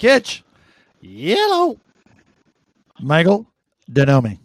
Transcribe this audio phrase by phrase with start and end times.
[0.00, 0.42] Kitch.
[1.02, 1.78] Yellow.
[3.00, 3.46] Michael
[3.92, 4.38] Denomi.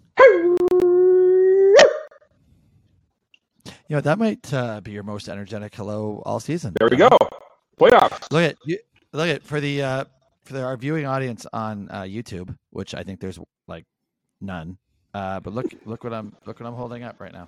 [3.87, 6.73] You know that might uh, be your most energetic hello all season.
[6.77, 7.07] There we go.
[7.79, 8.29] Playoffs.
[8.31, 8.79] Look at you.
[9.13, 10.05] Look at for the uh,
[10.43, 13.85] for the, our viewing audience on uh, YouTube, which I think there's like
[14.41, 14.77] none.
[15.13, 17.47] Uh, but look, look what I'm look what I'm holding up right now.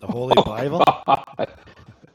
[0.00, 0.84] The Holy Bible.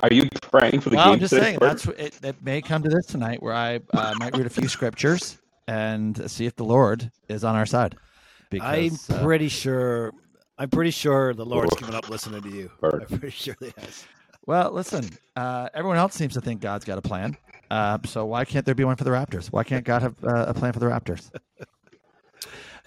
[0.01, 1.13] Are you praying for the well, game?
[1.13, 1.79] I'm just saying Bert?
[1.79, 4.67] that's it, it may come to this tonight, where I uh, might read a few
[4.67, 7.95] scriptures and see if the Lord is on our side.
[7.95, 10.13] I'm Because uh, pretty sure.
[10.57, 12.71] I'm pretty sure the Lord's given up listening to you.
[12.79, 13.05] Bird.
[13.09, 14.05] I'm pretty sure he has.
[14.45, 17.35] well, listen, uh, everyone else seems to think God's got a plan.
[17.69, 19.47] Uh, so why can't there be one for the Raptors?
[19.47, 21.29] Why can't God have uh, a plan for the Raptors?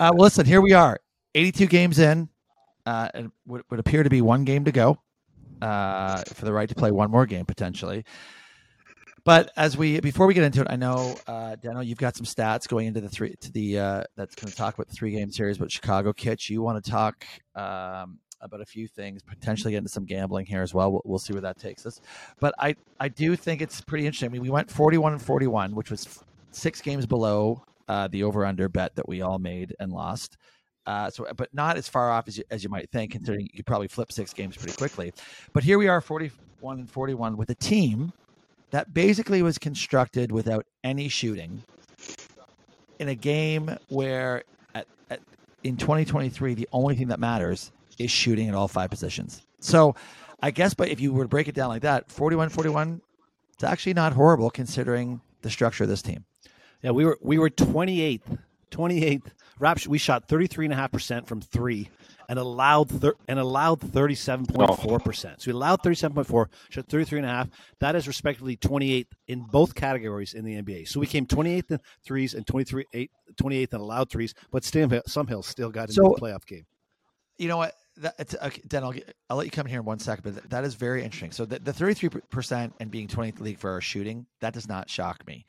[0.01, 1.01] Uh, well, listen, here we are,
[1.35, 2.29] 82 games in.
[2.87, 4.99] Uh, and would, would appear to be one game to go
[5.63, 8.05] uh, for the right to play one more game potentially.
[9.25, 12.25] But as we before we get into it, I know uh, Dano, you've got some
[12.25, 15.11] stats going into the three to the uh, that's going to talk about the three
[15.11, 15.59] game series.
[15.59, 19.91] But Chicago Kitch, you want to talk um, about a few things, potentially get into
[19.91, 20.93] some gambling here as well.
[20.93, 22.01] We'll, we'll see where that takes us.
[22.41, 24.31] But I I do think it's pretty interesting.
[24.31, 28.09] I mean, we went forty one and forty one, which was six games below uh,
[28.09, 30.39] the over under bet that we all made and lost.
[30.89, 33.59] Uh, so, but not as far off as you, as you might think, considering you
[33.59, 35.13] could probably flip six games pretty quickly.
[35.53, 38.11] But here we are, 41 and 41, with a team
[38.71, 41.63] that basically was constructed without any shooting
[42.99, 45.21] in a game where at, at,
[45.63, 49.43] in 2023, the only thing that matters is shooting at all five positions.
[49.61, 49.95] So,
[50.41, 53.03] I guess, but if you were to break it down like that, 41 41,
[53.53, 56.25] it's actually not horrible considering the structure of this team.
[56.81, 58.39] Yeah, we were we were 28th.
[58.71, 59.33] 28th.
[59.59, 61.89] Raps, we shot 33.5% from three
[62.29, 65.41] and allowed thir- and allowed 37.4%.
[65.41, 67.51] So we allowed 37.4, shot 33.5.
[67.81, 70.87] That is respectively 28th in both categories in the NBA.
[70.89, 74.89] So we came 28th in threes and 23 eight, 28th in allowed threes, but still,
[75.07, 76.67] somehow still got into So- the playoff game.
[77.39, 77.75] you know what?
[77.97, 80.23] That, it's, okay, Dan, I'll, get, I'll let you come in here in one second,
[80.23, 81.33] but th- that is very interesting.
[81.33, 85.27] So the, the 33% and being 20th league for our shooting, that does not shock
[85.27, 85.45] me.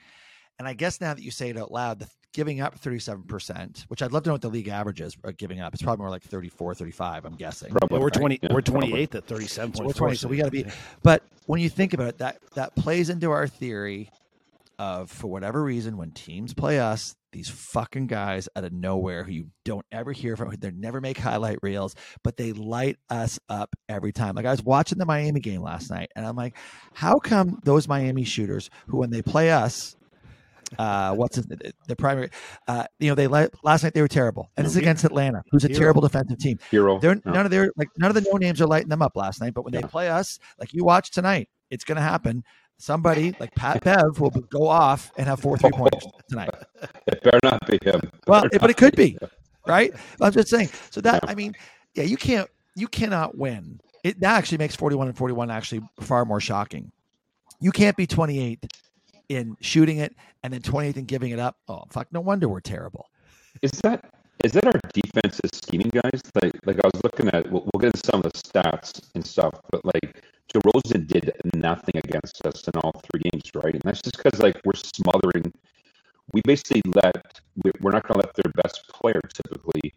[0.60, 4.02] And I guess now that you say it out loud, the giving up 37%, which
[4.02, 5.74] I'd love to know what the league average is uh, giving up.
[5.74, 7.72] It's probably more like 34, 35, I'm guessing.
[7.72, 7.98] Probably.
[7.98, 8.14] Yeah, we're right?
[8.14, 9.08] 20 Yeah, we're probably.
[9.08, 9.76] 28th at 37.4.
[9.76, 10.66] So we're 20, so we got to be.
[11.02, 14.12] But when you think about it, that that plays into our theory
[14.78, 19.32] of for whatever reason, when teams play us, these fucking guys out of nowhere who
[19.32, 23.76] you don't ever hear from, they never make highlight reels, but they light us up
[23.88, 24.36] every time.
[24.36, 26.56] Like I was watching the Miami game last night, and I'm like,
[26.94, 29.96] how come those Miami shooters who, when they play us,
[30.78, 31.48] uh, what's his,
[31.88, 32.30] the primary,
[32.68, 35.44] uh, you know, they let last night they were terrible, and this is against Atlanta,
[35.52, 35.80] who's a Hero.
[35.80, 36.60] terrible defensive team.
[36.72, 37.00] Hero.
[37.00, 37.32] They're No.
[37.32, 39.54] none of their like none of the no names are lighting them up last night.
[39.54, 42.44] But when they play us, like you watch tonight, it's going to happen.
[42.78, 46.50] Somebody like Pat Bev will go off and have four three pointers tonight.
[47.08, 48.00] It better not be him.
[48.26, 49.18] Well, Better but it could be,
[49.68, 49.92] right?
[50.22, 50.70] I'm just saying.
[50.90, 51.56] So that I mean,
[51.94, 53.82] yeah, you can't you cannot win.
[54.06, 56.92] It that actually makes 41 and 41 actually far more shocking.
[57.60, 58.66] You can't be 28
[59.30, 61.58] in shooting it and then 28th in giving it up.
[61.68, 62.08] Oh fuck!
[62.12, 63.10] No wonder we're terrible.
[63.62, 64.14] Is that
[64.44, 66.22] is that our defensive scheming, guys?
[66.42, 69.26] Like, like I was looking at, we'll, we'll get into some of the stats and
[69.26, 70.24] stuff, but like
[70.54, 73.74] DeRozan did nothing against us in all three games, right?
[73.74, 75.52] And that's just because like we're smothering.
[76.32, 79.94] We basically let we- we're not going to let their best player typically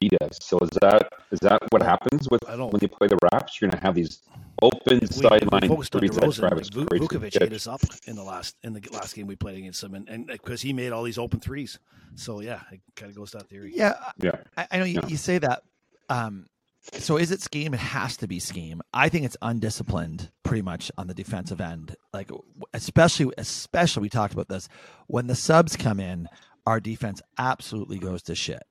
[0.00, 0.38] beat us.
[0.40, 3.60] So is that is that what happens with when you play the Raps?
[3.60, 4.22] You're going to have these
[4.62, 6.42] open sideline we focused on threes DeRozan.
[6.52, 7.44] Like, us Vucevic Yeah.
[7.44, 10.08] ate us up in the last in the last game we played against him, and
[10.08, 11.78] and because he made all these open threes.
[12.14, 13.72] So yeah, it kind of goes to that theory.
[13.74, 14.36] Yeah, Yeah.
[14.56, 15.08] I, I know you, Yeah.
[15.08, 15.62] you say that.
[16.08, 16.46] Um,
[16.92, 17.74] so is it scheme?
[17.74, 18.80] It has to be scheme.
[18.94, 21.96] I think it's undisciplined, pretty much on the defensive end.
[22.14, 22.30] Like
[22.72, 24.68] especially, especially we talked about this
[25.08, 26.28] when the subs come in,
[26.64, 28.62] our defense absolutely goes to shit.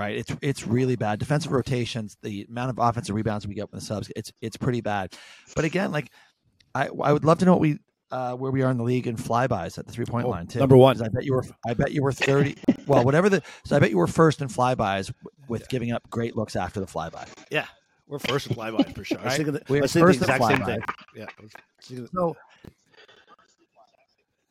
[0.00, 0.16] Right?
[0.16, 1.18] It's it's really bad.
[1.18, 4.80] Defensive rotations, the amount of offensive rebounds we get from the subs, it's it's pretty
[4.80, 5.12] bad.
[5.54, 6.10] But again, like
[6.74, 7.78] I I would love to know what we.
[8.12, 10.44] Uh, where we are in the league in flybys at the three point Oh, line
[10.48, 10.58] too.
[10.58, 10.96] number one.
[10.96, 11.44] 'Cause I bet you were.
[11.64, 12.56] I bet you were thirty.
[12.88, 13.40] well, whatever the.
[13.64, 15.12] So I bet you were first in flybys
[15.46, 17.28] with giving up great looks after the flyby.
[17.52, 17.66] Yeah,
[18.08, 19.18] we're first in flyby for sure.
[19.20, 20.66] I was thinking, the, We're I was thinking the first in exact same flyby.
[20.66, 20.82] thing.
[21.14, 21.26] Yeah.
[21.38, 21.42] I
[22.00, 22.36] was So,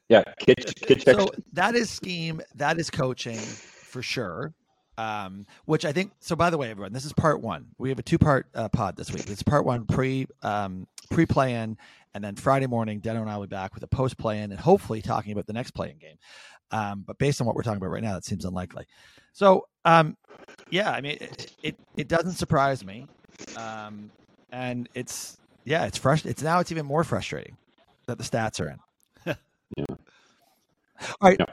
[0.07, 2.39] Yeah, Kitch, Kitch so that is scheme.
[2.55, 4.53] That is coaching for sure.
[4.99, 6.11] Um, which I think.
[6.19, 7.67] So by the way, everyone, this is part one.
[7.77, 9.29] We have a two part uh, pod this week.
[9.29, 11.77] It's part one pre um, pre play in,
[12.13, 14.51] and then Friday morning, Deno and I will be back with a post play in,
[14.51, 16.17] and hopefully talking about the next play in game.
[16.71, 18.87] Um, but based on what we're talking about right now, that seems unlikely.
[19.31, 20.17] So um,
[20.69, 23.07] yeah, I mean, it, it it doesn't surprise me,
[23.55, 24.11] um,
[24.51, 26.25] and it's yeah, it's fresh.
[26.25, 27.57] It's now it's even more frustrating
[28.07, 29.35] that the stats are in.
[29.77, 29.85] Yeah.
[31.21, 31.39] All right.
[31.39, 31.45] Yeah.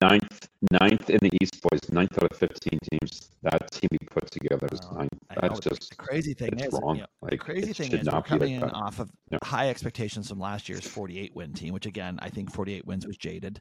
[0.00, 1.80] Ninth, ninth in the East, boys.
[1.90, 3.30] Ninth out of fifteen teams.
[3.42, 5.10] That team he put together is ninth.
[5.30, 6.96] I That's the- just the crazy thing it's is, wrong.
[6.96, 8.72] you know, the Like, crazy thing is we're coming like in that.
[8.74, 9.38] off of Yeah.
[9.42, 13.16] high expectations from last year's 48 win team, which again I think 48 wins was
[13.16, 13.60] jaded.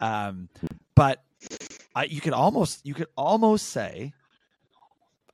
[0.00, 0.48] Um,
[0.96, 1.22] but
[1.94, 4.12] I, you could almost you could almost say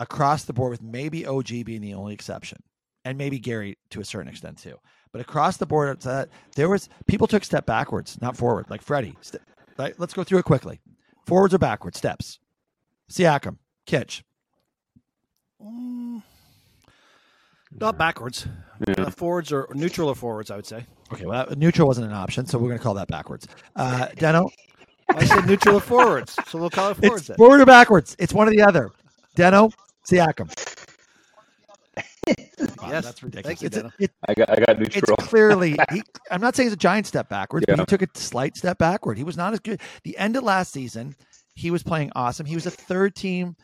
[0.00, 2.58] across the board with maybe OG being the only exception,
[3.04, 4.76] and maybe Gary to a certain extent too.
[5.12, 8.66] But across the board, uh, there was people took a step backwards, not forward.
[8.68, 9.42] Like Freddie, st-
[9.78, 9.94] right?
[9.98, 10.80] Let's go through it quickly.
[11.26, 12.38] Forwards or backwards steps.
[13.10, 14.22] Siakam, Kitch,
[15.62, 16.22] Mm,
[17.72, 18.46] not backwards.
[18.86, 18.94] Yeah.
[18.98, 20.84] Uh, forwards or neutral or forwards, I would say.
[21.12, 23.48] Okay, well, neutral wasn't an option, so we're going to call that backwards.
[23.74, 24.50] Uh, Deno,
[25.08, 27.22] I said neutral or forwards, so we'll call it forwards.
[27.22, 27.36] it's Then.
[27.38, 28.14] forward or backwards.
[28.18, 28.90] It's one or the other.
[29.34, 29.72] Deno,
[30.06, 30.50] Siakam.
[32.26, 33.62] Wow, Yes, that's ridiculous.
[33.62, 33.92] it's, Deno.
[33.98, 35.76] it- I got I got it's clearly.
[35.92, 38.78] He, I'm not saying it's a giant step backwards, but he took a slight step
[38.78, 39.16] backward.
[39.18, 39.80] He was not as good.
[40.04, 41.14] The end of last season,
[41.54, 42.46] he was playing awesome.
[42.46, 43.56] He was a third team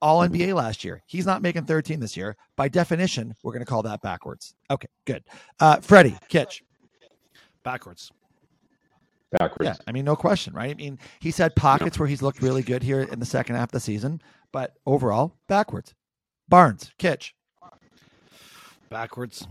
[0.00, 1.02] All NBA last year.
[1.06, 2.36] He's not making third team this year.
[2.56, 4.54] By definition, we're going to call that backwards.
[4.70, 5.24] Okay, good.
[5.60, 6.62] Uh, Freddie, Kitch.
[7.64, 8.10] Backwards.
[9.32, 9.66] backwards.
[9.78, 10.70] Yeah, I mean, no question, right?
[10.70, 13.68] I mean, he's had pockets where he's looked really good here in the second half
[13.68, 14.20] of the season,
[14.52, 15.94] but overall, backwards.
[16.48, 17.34] Barnes, Kitch.
[18.88, 19.46] Backwards.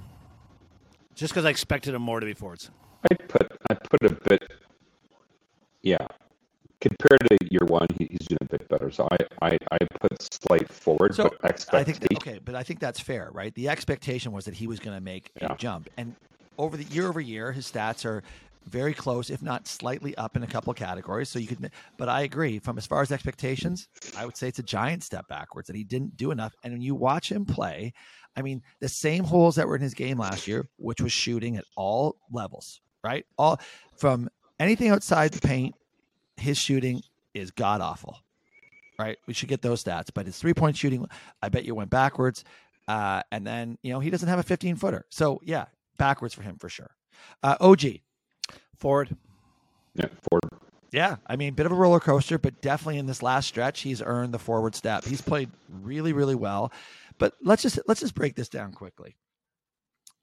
[1.15, 2.69] Just because I expected him more to be forwards.
[3.09, 4.51] I put I put a bit.
[5.81, 6.05] Yeah,
[6.81, 8.91] compared to year one, he, he's doing a bit better.
[8.91, 12.63] So I I, I put slight forward, So, but I think that, okay, but I
[12.63, 13.53] think that's fair, right?
[13.55, 16.15] The expectation was that he was going to make a jump, and
[16.57, 18.23] over the year over year, his stats are
[18.65, 21.29] very close, if not slightly up in a couple of categories.
[21.29, 22.59] So you could, but I agree.
[22.59, 23.87] From as far as expectations,
[24.17, 26.53] I would say it's a giant step backwards, and he didn't do enough.
[26.63, 27.93] And when you watch him play,
[28.37, 31.57] I mean, the same holes that were in his game last year, which was shooting
[31.57, 33.25] at all levels, right?
[33.37, 33.59] All
[33.97, 34.29] from
[34.59, 35.75] anything outside the paint,
[36.37, 37.01] his shooting
[37.33, 38.17] is god awful
[38.99, 39.17] right?
[39.27, 40.09] We should get those stats.
[40.13, 41.07] But his three point shooting,
[41.41, 42.43] I bet you went backwards.
[42.87, 45.05] Uh, and then, you know, he doesn't have a 15 footer.
[45.09, 45.65] So, yeah,
[45.97, 46.91] backwards for him for sure.
[47.43, 47.99] Uh, OG.
[48.77, 49.15] Forward.
[49.95, 50.43] yeah, forward.
[50.91, 51.17] Yeah.
[51.27, 54.33] I mean, bit of a roller coaster, but definitely in this last stretch, he's earned
[54.33, 55.03] the forward step.
[55.03, 56.71] He's played really, really well.
[57.17, 59.15] But let's just let's just break this down quickly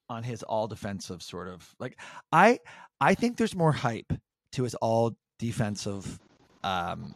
[0.08, 1.98] on his all defensive sort of like
[2.32, 2.58] I
[3.00, 4.12] I think there's more hype
[4.52, 6.20] to his all defensive
[6.62, 7.14] um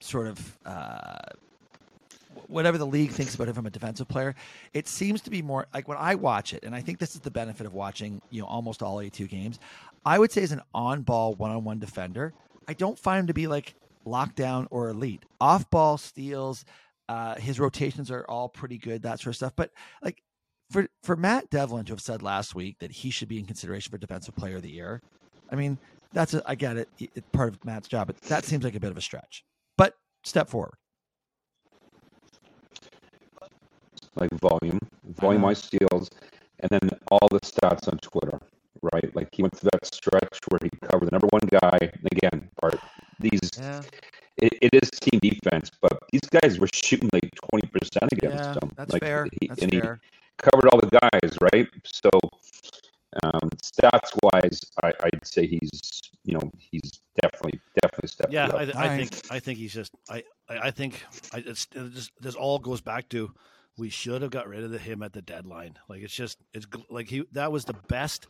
[0.00, 1.18] sort of uh
[2.48, 4.34] whatever the league thinks about him from a defensive player,
[4.72, 7.20] it seems to be more like when I watch it, and I think this is
[7.20, 9.58] the benefit of watching, you know, almost all 82 games.
[10.04, 12.34] I would say as an on-ball one-on-one defender,
[12.68, 13.74] I don't find him to be like
[14.06, 15.24] lockdown or elite.
[15.40, 16.64] Off-ball steals,
[17.08, 19.52] uh, his rotations are all pretty good, that sort of stuff.
[19.56, 19.70] But
[20.02, 20.22] like
[20.70, 23.90] for for Matt Devlin to have said last week that he should be in consideration
[23.90, 25.02] for defensive player of the year,
[25.50, 25.78] I mean,
[26.12, 28.80] that's a, I get it, it's part of Matt's job, but that seems like a
[28.80, 29.44] bit of a stretch.
[29.76, 30.74] But step forward.
[34.16, 34.78] like volume,
[35.16, 36.10] volume wise steals,
[36.60, 38.38] and then all the stats on Twitter,
[38.92, 39.14] right?
[39.14, 41.78] Like he went through that stretch where he covered the number one guy.
[42.12, 42.78] Again, part
[43.18, 43.82] these Yeah.
[44.38, 48.52] It, it is team defense, but these guys were shooting like twenty percent against Yeah,
[48.54, 48.70] him.
[48.76, 49.28] that's like, fair.
[49.40, 50.00] He, That's and fair.
[50.02, 51.68] he covered all the guys, right?
[51.84, 52.10] So
[53.22, 58.48] um, stats wise, I, I'd say he's you know he's definitely definitely stepped Yeah, I,
[58.48, 58.64] up.
[58.64, 61.92] th- All I think I think he's just I I I think I, it's, it
[61.92, 63.32] just this all goes back to
[63.76, 65.76] we should have got rid of the, him at the deadline.
[65.88, 68.26] Like it's just it's like he that was the best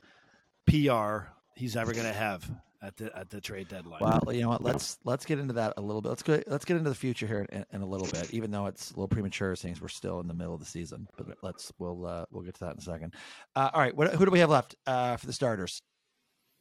[0.66, 2.50] PR he's ever going to have
[2.84, 4.00] at the at the trade deadline.
[4.00, 4.62] Well, you know what?
[4.62, 6.10] Let's let's get into that a little bit.
[6.10, 6.42] Let's go.
[6.46, 8.94] Let's get into the future here in, in a little bit, even though it's a
[8.94, 11.08] little premature, since we're still in the middle of the season.
[11.16, 13.14] But let's we'll uh, we'll get to that in a second.
[13.56, 15.80] Uh, all right, what, who do we have left uh, for the starters?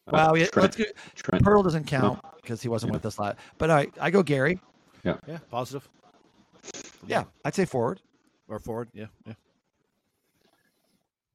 [0.08, 0.84] Uh, Well, we, Trent, let's go.
[1.16, 2.98] Trent, Poeltl doesn't count because he wasn't Yeah.
[2.98, 3.38] with us last.
[3.58, 4.60] But all right, I go Gary.
[5.04, 5.40] yeah, Yeah.
[5.52, 5.88] positive.
[7.06, 8.02] Yeah, I'd say forward.
[8.48, 8.90] or forward.
[8.94, 9.34] Yeah, yeah.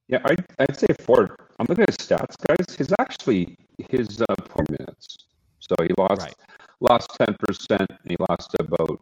[0.09, 1.33] Yeah, I'd, I'd say Ford.
[1.59, 2.75] I'm looking at his stats, guys.
[2.76, 3.57] He's actually
[3.89, 5.19] his uh, point minutes.
[5.61, 6.35] So he lost Right.
[6.81, 9.01] lost ten percent, and he lost about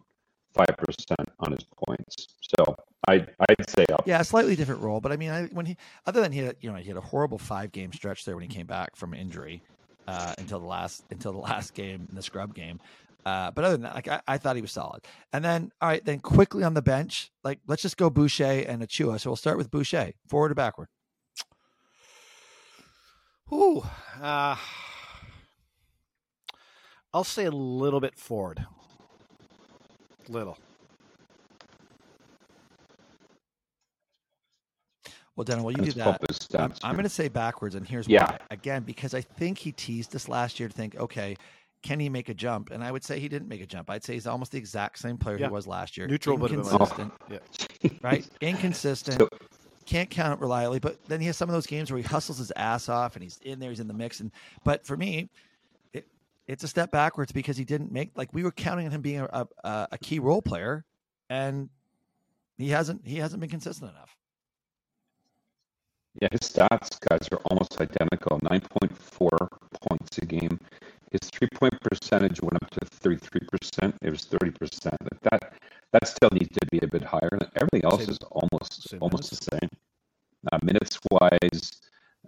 [0.53, 2.27] five percent on his points.
[2.41, 2.75] So
[3.07, 4.03] I'd I'd say up.
[4.05, 6.57] Yeah, a slightly different role, but I mean, I, when he other than he had,
[6.61, 9.13] you know he had a horrible five game stretch there when he came back from
[9.13, 9.61] injury
[10.07, 12.79] uh, until the last until the last game in the scrub game.
[13.25, 15.03] Uh, but other than that, like I, I thought he was solid.
[15.33, 18.81] And then all right, then quickly on the bench, like let's just go Boucher and
[18.81, 19.19] Achiuwa.
[19.19, 20.87] So we'll start with Boucher, forward or backward.
[23.51, 23.83] Ooh,
[24.21, 24.55] uh,
[27.13, 28.65] I'll say a little bit forward.
[30.27, 30.57] Little.
[35.35, 36.01] Well, Dennis, while you Let's do
[36.57, 36.59] that.
[36.59, 38.25] I'm, I'm going to say backwards, and here's Yeah.
[38.25, 38.39] why.
[38.49, 41.37] Again, because I think he teased us last year to think, okay,
[41.83, 42.71] can he make a jump?
[42.71, 43.89] And I would say he didn't make a jump.
[43.91, 45.47] I'd say he's almost the exact same player Yeah.
[45.47, 46.07] he was last year.
[46.07, 47.37] Neutral, but- inconsistent, Yeah.
[48.01, 48.27] right?
[48.41, 49.19] Inconsistent.
[49.19, 49.29] So-
[49.87, 50.79] can't count it reliably.
[50.79, 53.23] But then he has some of those games where he hustles his ass off and
[53.23, 54.19] he's in there, he's in the mix.
[54.19, 54.31] And
[54.63, 55.29] but for me,
[55.93, 56.07] it,
[56.47, 59.19] it's a step backwards because he didn't make like we were counting on him being
[59.21, 60.85] a, a, a key role player,
[61.29, 61.69] and
[62.57, 64.15] he hasn't he hasn't been consistent enough.
[66.21, 68.39] Yeah, his stats, guys, are almost identical.
[68.39, 69.47] 9.4
[69.87, 70.59] points a game.
[71.11, 73.93] His three-point percentage went up to 33%.
[74.01, 74.85] It was 30%.
[74.99, 75.53] Like that,
[75.93, 77.29] that still needs to be a bit higher.
[77.55, 79.45] Everything else Same- is almost almost minutes?
[79.45, 79.69] the same.
[80.51, 81.71] Uh, minutes wise,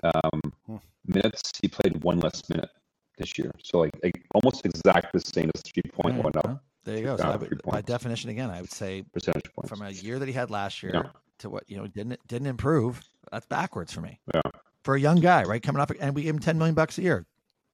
[0.04, 0.76] um, Hmm.
[1.06, 2.70] minutes he played one less minute
[3.18, 3.52] this year.
[3.64, 7.04] So like, like almost exactly the same as three point Yeah, one up there you
[7.04, 7.18] go.
[7.18, 9.70] So Yeah, would, by definition, again, I would say percentage points.
[9.70, 11.12] from a year that he had last year Yeah.
[11.40, 13.02] to what you know didn't didn't improve.
[13.32, 14.20] That's backwards for me.
[14.34, 14.42] Yeah.
[14.84, 17.02] For a young guy, right, coming up, and we gave him ten million bucks a
[17.02, 17.26] year.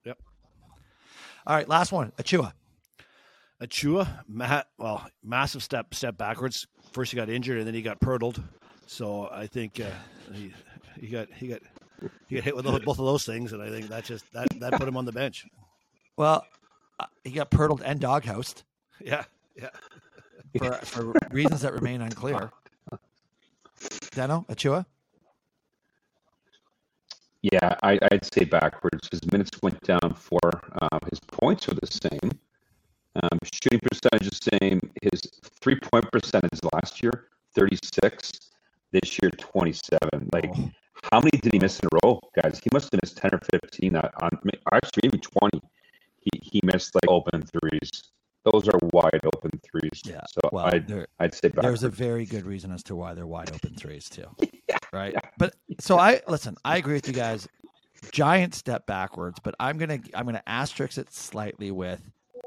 [0.05, 0.17] Yep.
[1.47, 2.51] All right, last one, Achiuwa.
[3.61, 6.67] Achiuwa, Matt, well, massive step step backwards.
[6.91, 8.41] First he got injured and then he got purtled.
[8.87, 9.85] So I think uh,
[10.33, 10.51] he,
[10.99, 11.61] he got he got
[12.27, 14.73] he got hit with both of those things, and I think that just that that
[14.73, 15.45] put him on the bench.
[16.17, 16.45] Well,
[17.23, 18.63] he got purtled and doghoused
[18.99, 19.23] Yeah,
[19.55, 19.69] yeah.
[20.57, 22.51] for for reasons that remain unclear.
[24.15, 24.85] Deno, Achiuwa.
[27.41, 29.07] Yeah, I, I'd say backwards.
[29.11, 30.39] His minutes went down for
[30.81, 32.31] Um, his points are the same.
[33.21, 34.79] Um, shooting percentage is the same.
[35.03, 35.21] His
[35.61, 38.31] three point percentage last year, 36.
[38.91, 39.99] This year, 27.
[40.33, 40.71] Like, Oh.
[41.11, 42.59] how many did he miss in a row, guys?
[42.63, 43.95] He must have missed 10 or 15.
[43.95, 44.31] On, on
[44.73, 45.61] actually, maybe 20.
[46.25, 47.89] He, he missed like open threes.
[48.51, 50.01] Those are wide open threes.
[50.05, 51.63] Yeah, So Well, I'd, I'd say backwards.
[51.63, 54.25] there's a very good reason as to why they're wide open threes too.
[54.69, 55.15] yeah, right.
[55.37, 56.55] But so I listen.
[56.63, 57.47] I agree with you guys.
[58.11, 62.01] Giant step backwards, but I'm gonna I'm gonna asterisk it slightly with.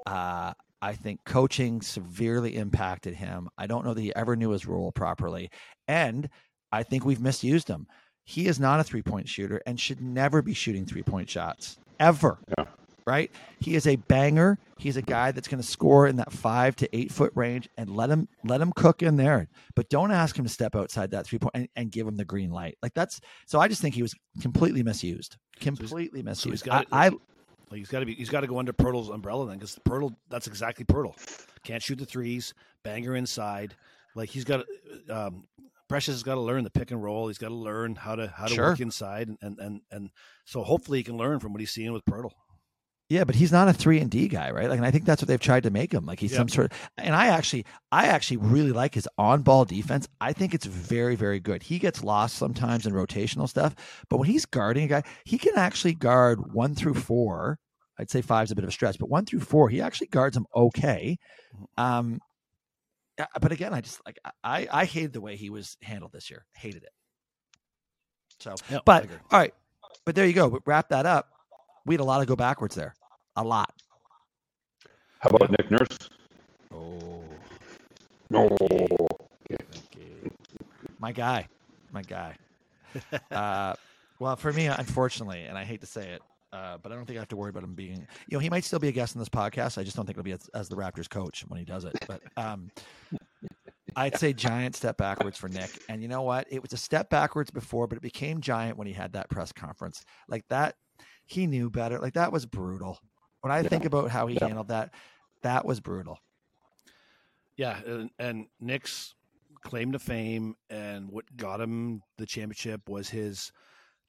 [0.06, 3.48] Uh, I think coaching severely impacted him.
[3.58, 5.50] I don't know that he ever knew his role properly,
[5.88, 6.28] and
[6.70, 7.88] I think we've misused him.
[8.24, 11.78] He is not a three point shooter and should never be shooting three point shots
[11.98, 12.38] ever.
[12.56, 12.66] Yeah.
[13.08, 13.30] Right?
[13.58, 14.58] He is a banger.
[14.76, 17.88] He's a guy that's going to score in that five to eight foot range, and
[17.96, 19.48] let him let him cook in there.
[19.74, 22.26] But don't ask him to step outside that three point and, and give him the
[22.26, 22.76] green light.
[22.82, 23.60] Like that's so.
[23.60, 25.38] I just think he was completely misused.
[25.58, 26.64] Completely So he's misused.
[26.66, 29.46] got I, I Like he's got to be he's got to go under Poeltl's umbrella
[29.48, 31.14] then because Poeltl that's exactly Poeltl.
[31.64, 32.52] Can't shoot the threes,
[32.84, 33.74] banger inside.
[34.14, 34.66] Like he's got
[35.08, 35.44] um,
[35.88, 37.28] Precious has got to learn the pick and roll.
[37.28, 38.66] He's got to learn how to how to Sure.
[38.66, 40.10] work inside and, and and and
[40.44, 42.32] so hopefully he can learn from what he's seeing with Poeltl.
[43.10, 44.68] Yeah, but he's not a three and D guy, right?
[44.68, 46.04] Like, and I think that's what they've tried to make him.
[46.04, 46.38] Like he's Yeah.
[46.38, 46.90] some sort of.
[46.98, 50.06] And I actually, I actually really like his on-ball defense.
[50.20, 51.62] I think it's very, very good.
[51.62, 53.74] He gets lost sometimes in rotational stuff,
[54.10, 57.58] but when he's guarding a guy, he can actually guard one through four.
[57.98, 60.34] I'd say five's a bit of a stretch, but one through four, he actually guards
[60.34, 61.16] them okay.
[61.78, 62.20] Um,
[63.18, 66.30] uh, but again, I just like I I hated the way he was handled this
[66.30, 66.44] year.
[66.54, 66.90] Hated it.
[68.38, 69.52] So, but all right,
[70.04, 70.48] but there you go.
[70.50, 71.28] But wrap that up.
[71.88, 72.94] We had a lot of go backwards there.
[73.36, 73.72] A lot.
[75.20, 76.10] How about Nick Nurse?
[76.70, 77.24] Oh,
[78.28, 78.54] No.
[80.98, 81.48] my guy,
[81.90, 82.36] my guy.
[83.30, 83.72] uh,
[84.18, 87.16] well, for me, unfortunately, and I hate to say it, uh, but I don't think
[87.16, 88.06] I have to worry about him being.
[88.28, 89.78] You know, he might still be a guest on this podcast.
[89.78, 91.94] I just don't think it'll be as, as the Raptors coach when he does it.
[92.06, 92.70] But um,
[93.96, 95.70] I'd say giant step backwards for Nick.
[95.88, 96.48] And you know what?
[96.50, 99.52] It was a step backwards before, but it became giant when he had that press
[99.52, 100.04] conference.
[100.28, 100.74] Like that,
[101.28, 101.98] he knew better.
[102.00, 102.98] Like that was brutal.
[103.42, 103.68] When I Yeah.
[103.68, 104.46] think about how he Yeah.
[104.46, 104.92] handled that,
[105.42, 106.18] that was brutal.
[107.56, 109.14] Yeah, and, and Nick's
[109.62, 113.52] claim to fame and what got him the championship was his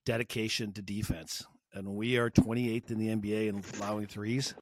[0.05, 1.45] dedication to defense.
[1.73, 4.55] And we are 28th in the NBA in allowing threes.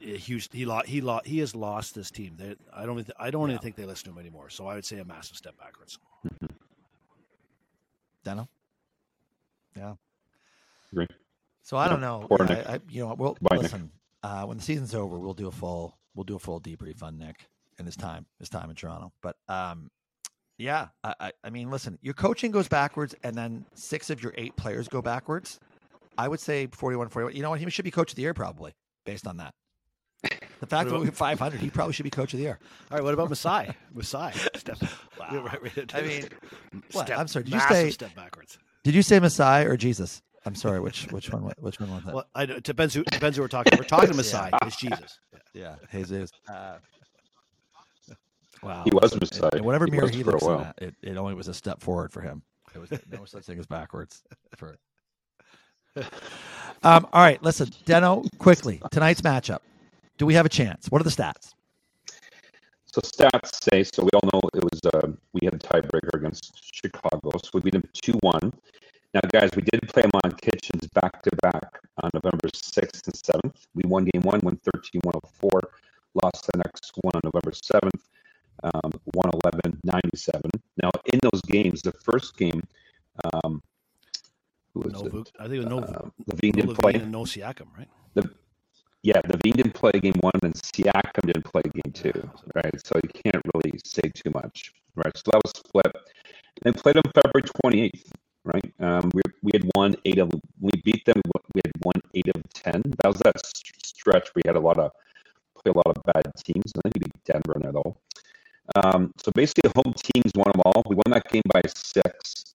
[0.00, 0.86] Eh, Huge, he lost.
[0.86, 1.26] He lost.
[1.26, 2.36] He has lost this team.
[2.36, 3.08] They, I don't.
[3.18, 3.54] I don't Yeah.
[3.54, 4.48] even think they listen to him anymore.
[4.50, 5.98] So I would say a massive step backwards.
[8.24, 8.48] Deno?
[9.76, 9.94] Yeah.
[10.92, 11.06] Agree.
[11.66, 12.24] So I don't know.
[12.28, 12.64] poor Nick.
[12.64, 13.90] I, I, you know, we'll Bye, listen.
[14.22, 17.18] Uh, when the season's over, we'll do a full we'll do a full debrief on
[17.18, 19.12] Nick and his time his time in Toronto.
[19.20, 19.90] But um,
[20.58, 24.32] yeah, I, I, I mean, listen, your coaching goes backwards, and then six of your
[24.38, 25.58] eight players go backwards.
[26.16, 27.34] I would say 41, 41.
[27.34, 27.58] You know what?
[27.58, 28.72] He should be coach of the year probably
[29.04, 29.52] based on that.
[30.60, 32.58] The fact that we're 500, he probably should be coach of the year.
[32.90, 33.04] All right.
[33.04, 33.74] What about Masai?
[33.92, 34.32] Masai.
[34.54, 34.78] Step.
[35.18, 35.44] Wow.
[35.44, 36.28] Right, right, I mean,
[36.90, 38.58] step- I'm sorry, did you say- step backwards?
[38.84, 40.22] Did you say Messiah or Jesus?
[40.46, 40.80] I'm sorry.
[40.80, 41.42] Which which one?
[41.58, 42.14] Which one was that?
[42.14, 43.76] Well, I, it depends who depends who we're talking.
[43.78, 44.50] We're talking to Masai.
[44.64, 45.18] It's Jesus.
[45.54, 45.76] Yeah.
[45.92, 46.30] Yeah, Jesus.
[46.48, 46.78] Uh,
[48.62, 49.50] wow, He was And- Messiah.
[49.52, 50.60] and whatever He mirror he for looks in while.
[50.62, 52.42] at, it, it only was a step forward for him.
[52.72, 54.22] There was no such thing as backwards.
[54.56, 54.76] For
[56.82, 59.58] Um, all right, listen, Deno, quickly tonight's matchup.
[60.18, 60.90] Do we have a chance?
[60.90, 61.52] What are the stats?
[62.86, 64.04] So stats say so.
[64.04, 67.72] We all know it was uh, we had a tiebreaker against Chicago, so we beat
[67.74, 68.52] them two one.
[69.16, 73.16] Now, guys, we did play them on Kitchens back to back on November sixth and
[73.16, 73.66] seventh.
[73.74, 75.58] We won game one, won 13-104.
[76.22, 78.10] Lost the next one on November seventh,
[78.62, 80.50] um, 111-97.
[80.82, 82.60] Now, in those games, the first game,
[83.24, 83.62] um,
[84.74, 85.32] who was No, it?
[85.40, 86.92] I think it was no, Uh, no LaVine didn't play.
[86.96, 87.88] And no Siakam, right?
[88.12, 88.28] The,
[89.02, 92.86] yeah, LaVine didn't play game one, and Siakam didn't play game two, right?
[92.86, 95.16] So you can't really say too much, right?
[95.16, 95.96] So that was split.
[96.62, 98.12] They played them February 28th,
[98.46, 98.72] right?
[98.80, 101.20] Um, we, we had won eight of we beat them.
[101.54, 102.82] We had won eight of ten.
[103.02, 103.52] That was that s-
[103.84, 104.30] stretch.
[104.34, 104.92] We had a lot of
[105.54, 106.72] play a lot of bad teams.
[106.76, 107.96] I think we beat Denver in there though.
[108.76, 110.82] Um, so basically, the home teams won them all.
[110.88, 112.54] We won that game by six.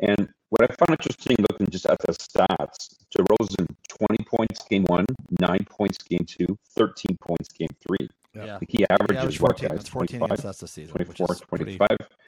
[0.00, 5.04] And what I found interesting looking just at the stats, DeRozan, 20 points game one,
[5.40, 8.08] nine points game two, 13 points game three.
[8.34, 8.54] Yeah.
[8.54, 9.68] Like he Yeah, averages average what, 14.
[9.68, 9.76] guys?
[9.78, 11.78] That's 14 25, against us this season, which 24, is pretty,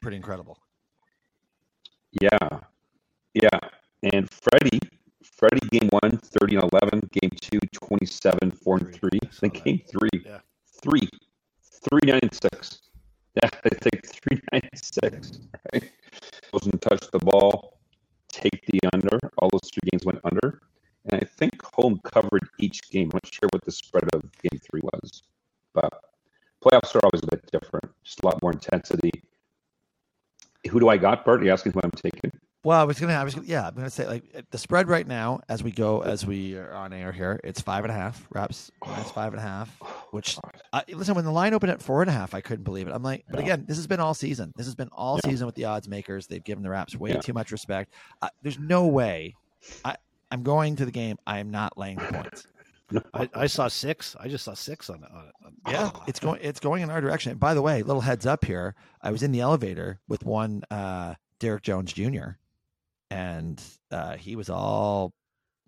[0.03, 0.59] pretty incredible.
[2.21, 2.61] Yeah.
[3.35, 3.49] Yeah.
[4.03, 4.81] And Freddie,
[5.23, 7.09] Freddie game one, 30 and 11.
[7.13, 9.11] Game two, 27, 4 and Three.
[9.11, 9.19] 3.
[9.23, 10.39] I saw Then game three, Yeah.
[10.83, 11.09] 3,
[11.91, 12.79] 3, 9, and 6.
[13.43, 15.39] Yeah, I think 3, 9, and 6.
[15.73, 15.91] Right?
[16.53, 17.81] Doesn't touch the ball,
[18.29, 19.19] take the under.
[19.39, 20.61] All those three games went under.
[21.07, 23.09] And I think home covered each game.
[23.13, 25.23] I'm not sure what the spread of game three was.
[25.73, 25.93] But
[26.63, 29.11] playoffs are always a bit different, just a lot more intensity.
[30.71, 31.41] Who do I got, Bert?
[31.41, 32.31] Are you asking who I'm taking?
[32.65, 35.07] Well, I was gonna, I was gonna, yeah, I'm gonna say like the spread right
[35.07, 38.25] now as we go as we are on air here, it's five and a half.
[38.31, 39.69] Raps, it's five and a half.
[40.13, 40.39] Which,
[40.73, 42.93] I, listen, when the line opened at four and a half, I couldn't believe it.
[42.95, 43.47] I'm like, but Yeah.
[43.47, 44.53] again, this has been all season.
[44.57, 45.31] This has been all Yeah.
[45.31, 46.29] season with the odds makers.
[46.29, 47.21] They've given the Raps way Yeah.
[47.21, 47.93] too much respect.
[48.21, 49.35] I, there's no way.
[49.85, 49.97] I,
[50.31, 51.17] I'm going to the game.
[51.27, 52.47] I am not laying the points.
[53.15, 54.15] I, I saw six.
[54.21, 55.35] I just saw six on, on it.
[55.45, 56.39] On- Yeah, it's going.
[56.43, 57.33] It's going in our direction.
[57.33, 58.77] And by the way, little heads up here.
[59.01, 62.37] I was in the elevator with one uh, Derrick Jones Jr.
[63.13, 65.13] and uh, he was all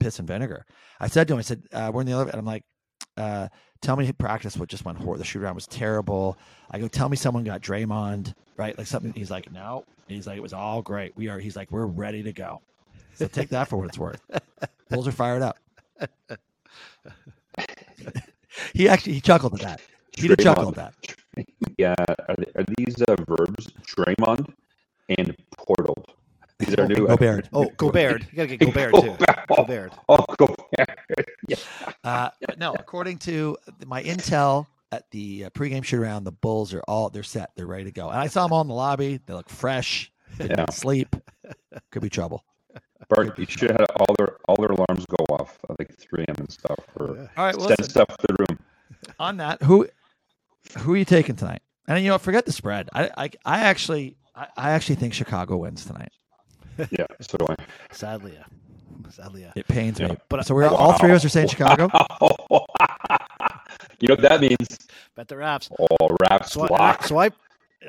[0.01, 0.65] piss and vinegar.
[0.99, 2.63] I said to him, I said, uh, "We're in the elevator." And I'm like,
[3.19, 3.49] uh,
[3.83, 5.19] "Tell me he practice what just went horrible.
[5.19, 6.39] The shoot around was terrible."
[6.71, 10.39] I go, "Tell me someone got Draymond right, like something." He's like, "No." He's like,
[10.39, 11.15] "It was all great.
[11.17, 12.63] We are." He's like, "We're ready to go."
[13.15, 14.23] So take that for what it's worth.
[14.89, 15.59] Bulls are fired up.
[18.73, 19.81] he actually he chuckled at that.
[20.17, 20.95] He did chuckle at that.
[21.77, 24.53] Yeah, are, are these uh, verbs Draymond
[25.11, 26.07] and Portal?
[26.67, 27.07] These are new.
[27.07, 27.49] Gobert.
[27.53, 28.23] Oh, Gobert.
[28.33, 29.17] You got to get Gobert, too.
[29.57, 29.93] Gobert.
[30.09, 30.59] Oh, Gobert.
[31.49, 31.57] Yeah.
[32.03, 36.83] Uh, no, according to my intel at the uh, pregame shoot around, the Bulls are
[36.89, 38.09] all they're set, they're ready to go.
[38.09, 39.21] And I saw them all in the lobby.
[39.27, 40.11] They look fresh.
[40.39, 40.57] They Yeah.
[40.57, 41.15] didn't sleep.
[41.91, 42.45] Could be trouble.
[43.11, 46.25] Bart, you should have had all their all their alarms go off at like 3
[46.25, 46.35] a.m.
[46.39, 47.27] and stuff for Yeah.
[47.37, 48.59] All right, well, send listen, stuff to the room.
[49.19, 49.87] on that, who
[50.79, 51.61] who are you taking tonight?
[51.87, 52.89] And you know, forget the spread.
[52.95, 56.13] I I, I actually I, I actually think Chicago wins tonight.
[56.91, 57.57] Yeah, so do I.
[57.93, 58.45] Sadly, yeah.
[59.11, 59.53] Sadly, yeah.
[59.57, 60.17] It pains me.
[60.29, 61.85] But- so we're all three of us are saying Chicago.
[64.01, 64.79] you know what that means?
[65.15, 65.71] Bet the Raps.
[65.79, 67.05] Oh, Raps So I, lock.
[67.05, 67.31] so I,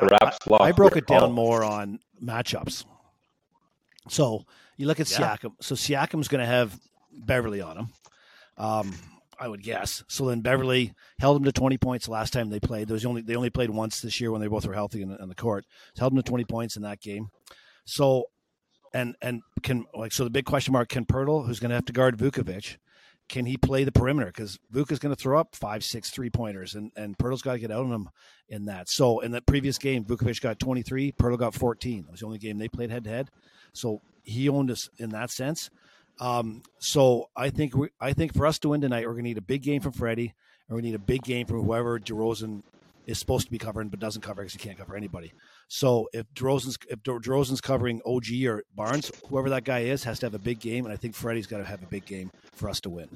[0.02, 0.62] Raps lock.
[0.62, 2.86] I broke it down Oh, more on matchups.
[4.10, 4.46] So
[4.78, 5.36] you look at Yeah.
[5.38, 5.54] Siakam.
[5.62, 6.78] So Siakam's going to have
[7.14, 7.90] Beverley on him.
[8.58, 8.94] Um,
[9.40, 10.04] I would guess.
[10.08, 12.88] So then Beverley held him to 20 points last time they played.
[12.88, 15.10] There was only they only played once this year when they both were healthy in
[15.10, 15.66] the, in the court.
[15.94, 17.28] So held him to 20 points in that game.
[17.86, 18.26] So
[18.96, 21.86] and and can like so the big question mark can Poeltl, who's going to have
[21.86, 22.78] to guard Vucevic,
[23.28, 24.28] can he play the perimeter?
[24.28, 27.60] Because Vuka's going to throw up five, six three pointers, and and Poeltl's got to
[27.60, 28.10] get out on him
[28.48, 28.90] in that.
[28.90, 32.04] So in that previous game, Vucevic got 23, Poeltl got 14.
[32.04, 33.30] That was the only game they played head to head.
[33.74, 35.70] So he owned us in that sense.
[36.22, 39.30] Um, so I think we, I think for us to win tonight, we're going to
[39.30, 40.34] need a big game from Freddie,
[40.70, 42.64] and we need a big game from whoever DeRozan
[43.06, 45.34] is supposed to be covering, but doesn't cover because he can't cover anybody.
[45.68, 50.26] So if DeRozan's if DeRozan's covering OG or Barnes, whoever that guy is, has to
[50.28, 52.70] have a big game, and I think Freddie's got to have a big game for
[52.70, 53.10] us to win.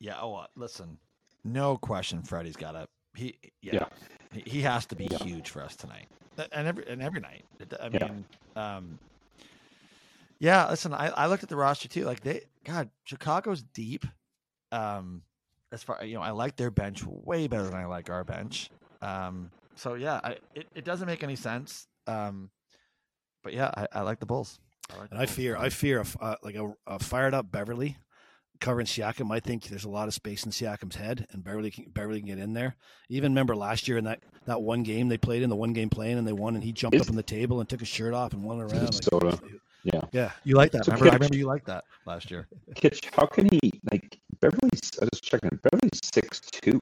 [0.00, 0.16] Yeah.
[0.20, 0.98] Oh, uh, listen,
[1.44, 2.22] no question.
[2.22, 2.88] Freddie's got to.
[3.14, 3.74] He yeah.
[3.74, 3.86] Yeah.
[4.32, 5.18] He, he has to be Yeah.
[5.18, 6.08] huge for us tonight,
[6.50, 7.44] and every and every night.
[7.60, 8.04] It- I Yeah.
[8.08, 8.24] mean,
[8.56, 8.98] um,
[10.38, 10.68] yeah.
[10.70, 12.04] Listen, I, I looked at the roster too.
[12.04, 14.04] Like they, God, Chicago's deep.
[14.72, 15.22] Um,
[15.70, 18.70] as far you know, I like their bench way better than I like our bench.
[19.00, 21.86] Um, so yeah, I, it it doesn't make any sense.
[22.06, 22.50] Um,
[23.42, 24.58] but yeah, I, I like the Bulls.
[24.98, 25.56] like the And I Bulls fear.
[25.56, 27.96] I fear a, f- uh, like a, a fired up Beverley
[28.60, 29.32] covering Siakam.
[29.32, 32.28] I think there's a lot of space in Siakam's head, and Beverley can, Beverley can
[32.28, 32.76] get in there.
[33.08, 35.90] Even remember last year in that, that one game they played in the one game
[35.90, 37.88] playing and they won, and he jumped Is- up on the table and took his
[37.88, 38.70] shirt off and won around.
[38.72, 39.40] Like, Minnesota.
[39.84, 40.00] Yeah.
[40.12, 40.30] Yeah.
[40.44, 40.84] You like that?
[40.84, 42.46] So remember, I Kitch- remember you like that last year.
[42.76, 43.58] Kitch, how can he
[43.90, 44.80] like Beverley's?
[45.00, 45.58] I was checking.
[45.60, 46.78] Beverley's six two.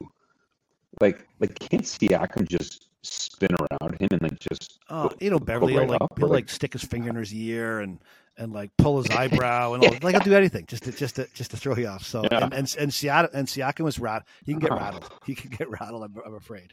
[1.01, 4.79] Like, like can't Siakam just spin around him and like just?
[4.91, 7.17] Oh, go- you know, Beverley right will like he'll or, like stick his finger in
[7.17, 7.99] his ear and
[8.37, 11.27] and like pull his eyebrow and all, like he'll do anything just to just to
[11.35, 12.05] just to throw you off.
[12.05, 12.45] So Yeah.
[12.45, 14.27] and and and Siakam and Siakam was rat.
[14.45, 14.77] He can get Oh.
[14.77, 15.11] rattled.
[15.27, 16.05] He can get rattled.
[16.05, 16.73] I'm, I'm afraid.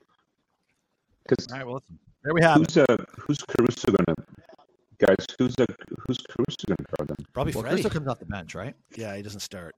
[1.27, 2.71] Because All right, well, listen, there we have it.
[2.73, 4.15] who's uh who's Caruso gonna?
[4.99, 5.65] Guys, who's uh
[6.07, 7.25] who's Caruso gonna guard them?
[7.33, 7.81] Probably Well, Freddie.
[7.83, 8.75] Caruso comes off the bench, right?
[8.95, 9.75] Yeah, he doesn't start.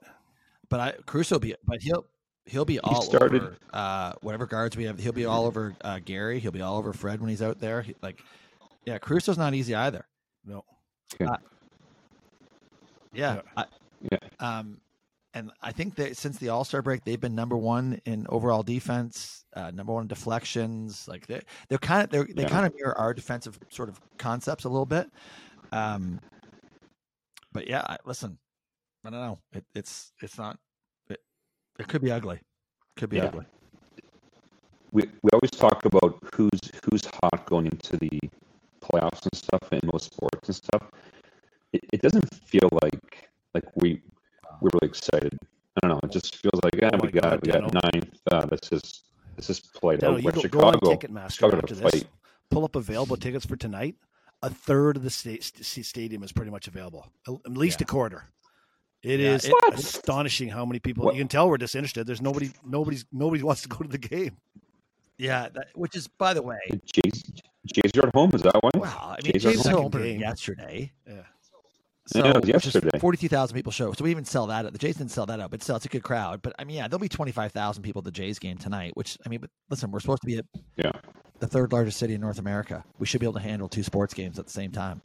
[0.70, 2.06] But I Caruso will be, but he'll
[2.50, 5.00] he'll be all started- over uh, whatever guards we have.
[5.00, 6.40] He'll be all over uh, Gary.
[6.40, 7.82] He'll be all over Fred when he's out there.
[7.82, 8.22] He, like,
[8.86, 10.06] yeah, Caruso's not easy either.
[10.46, 10.64] No.
[11.20, 11.36] Yeah,
[13.14, 13.42] Yeah.
[13.58, 13.66] I,
[14.12, 14.18] Yeah.
[14.40, 14.80] Um,
[15.34, 18.64] and I think that since the All Star break, they've been number one in overall
[18.64, 21.08] defense, uh, number one in deflections.
[21.08, 22.50] Like they they're kind of they're, they Yeah.
[22.50, 25.10] kind of mirror our defensive sort of concepts a little bit.
[25.72, 26.20] Um,
[27.52, 28.40] but yeah, I, listen,
[29.06, 29.40] I don't know.
[29.54, 30.58] It, it's it's not.
[31.80, 32.40] It, could be ugly.
[32.98, 33.26] Could be Yeah.
[33.26, 33.46] ugly.
[34.92, 38.10] we we always talk about who's who's hot going into the
[38.82, 40.84] playoffs and stuff in most sports and stuff.
[41.74, 44.02] It, it doesn't feel like like we
[44.62, 45.38] we're really excited.
[45.76, 46.00] I don't know.
[46.04, 47.80] It just feels like yeah, Oh we got God, we got Dano.
[47.94, 48.20] ninth.
[48.32, 49.04] Uh, this is
[49.36, 50.18] this is played Dano, out.
[50.20, 51.92] you Where go, go Chicago, on Ticketmaster Chicago after this.
[51.94, 52.08] fight.
[52.50, 53.96] Pull up available tickets for tonight.
[54.42, 57.06] A third of the sta- st- stadium is pretty much available.
[57.28, 57.86] At least Yeah.
[57.86, 58.24] a quarter.
[59.02, 61.06] It Yeah, is it- astonishing how many people.
[61.06, 61.16] What?
[61.16, 62.06] You can tell we're disinterested.
[62.08, 62.52] There's nobody.
[62.66, 63.06] Nobody's.
[63.12, 64.38] Nobody wants to go to the game.
[65.18, 67.24] Yeah, that, which is by the way, Jays
[67.74, 68.32] Jays are at home.
[68.34, 68.70] Is that why?
[68.76, 69.16] wow.
[69.18, 69.72] I mean, Jays are James home.
[69.72, 70.20] Hill Second opened game.
[70.22, 70.92] yesterday.
[71.08, 71.14] Yeah.
[72.08, 72.98] So Yeah, it was yesterday.
[73.00, 73.94] 42,000 people show.
[73.94, 74.66] So we even sell that.
[74.66, 76.42] At the Jays didn't sell that out, but still, it's a good crowd.
[76.42, 79.30] But I mean, yeah, there'll be 25,000 people at the Jays game tonight, which I
[79.30, 80.46] mean, but listen, we're supposed to be at
[80.78, 80.92] Yeah.
[81.40, 82.84] the third largest city in North America.
[82.98, 85.02] We should be able to handle two sports games at the same time.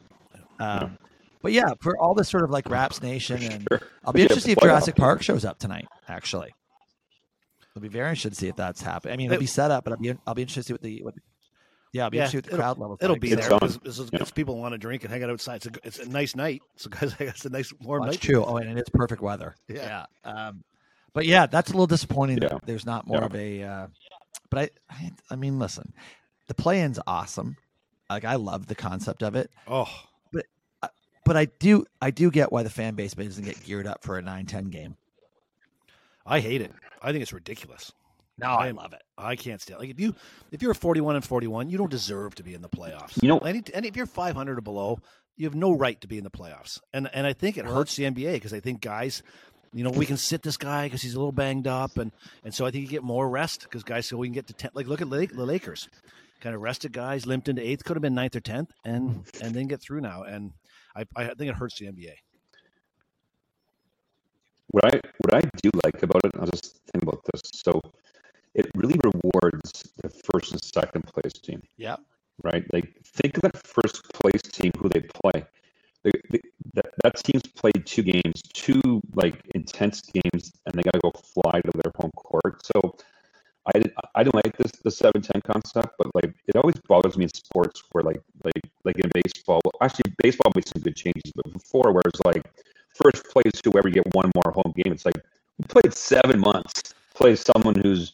[0.59, 0.97] Um,
[1.45, 3.79] But yeah, for all this sort of like Raps Nation, and Sure.
[4.03, 4.61] I'll be Yeah, interested to see if playoff.
[4.63, 5.87] Jurassic Park shows up tonight.
[6.07, 6.53] Actually,
[7.75, 9.13] I'll be very interested to see if that's happening.
[9.13, 10.81] I mean, it'll be set up, but I'll be I'll be interested to see what
[10.81, 11.13] the what,
[11.93, 12.97] yeah, I'll be Yeah, interested what the it'll- crowd levels.
[13.01, 13.21] It'll like.
[13.21, 14.23] be It's there because, because Yeah.
[14.33, 15.57] people want to drink and hang out outside.
[15.57, 16.63] It's a, it's a nice night.
[16.77, 18.21] So guys, it's a nice warm That's night.
[18.21, 18.43] true.
[18.43, 19.55] Oh, and it's perfect weather.
[19.67, 20.05] Yeah.
[20.25, 20.31] Yeah.
[20.47, 20.63] Um,
[21.13, 22.49] but yeah, that's a little disappointing Yeah.
[22.49, 23.25] that there's not more Yeah.
[23.25, 23.63] of a.
[23.63, 23.87] Uh,
[24.49, 25.93] but I, I, I mean, listen,
[26.47, 27.55] the play-in's awesome.
[28.09, 29.87] Like I love the concept of it, Oh,
[31.25, 34.17] but I do, I do get why the fan base doesn't get geared up for
[34.17, 34.95] a 9-10 game.
[36.25, 36.71] I hate it.
[37.01, 37.91] I think it's ridiculous.
[38.37, 39.01] No, I I love it.
[39.17, 39.79] I can't stand.
[39.79, 40.13] Like if you
[40.51, 43.21] if you're 41 and 41, you don't deserve to be in the playoffs.
[43.21, 44.99] You know- Any, and if you're 500 or below,
[45.37, 46.79] you have no right to be in the playoffs.
[46.93, 49.23] And and I think it hurts the NBA because I think guys,
[49.73, 52.11] you know, we can sit this guy because he's a little banged up, and
[52.43, 54.53] and so I think you get more rest because guys so we can get to
[54.53, 54.71] 10.
[54.73, 55.87] Like look at the the Lakers,
[56.41, 59.55] kind of rested guys, limped into eighth, could have been ninth or tenth, and and
[59.55, 60.23] then get through now.
[60.23, 60.51] And
[60.95, 62.15] I I think it hurts the NBA.
[64.71, 67.41] What I what I do like about it, I'll just think about this.
[67.53, 67.79] So
[68.55, 71.97] it really rewards the first and second place team, Yeah.
[72.43, 72.65] right?
[72.73, 75.45] Like think of that first place team who they play.
[76.03, 76.41] They, they,
[76.75, 78.81] that that team's played two games, two
[79.13, 82.65] like intense games, and they got to go fly to their home court.
[82.65, 82.97] So
[83.67, 83.83] I
[84.15, 87.33] I didn't like this the seven ten concept, but like it always bothers me in
[87.33, 89.61] sports where like like like in baseball.
[89.81, 92.43] Actually, baseball made some good changes, but before where it's like
[92.93, 94.93] first place whoever get one more home game.
[94.93, 95.17] It's like
[95.57, 98.13] we played seven months, play someone who's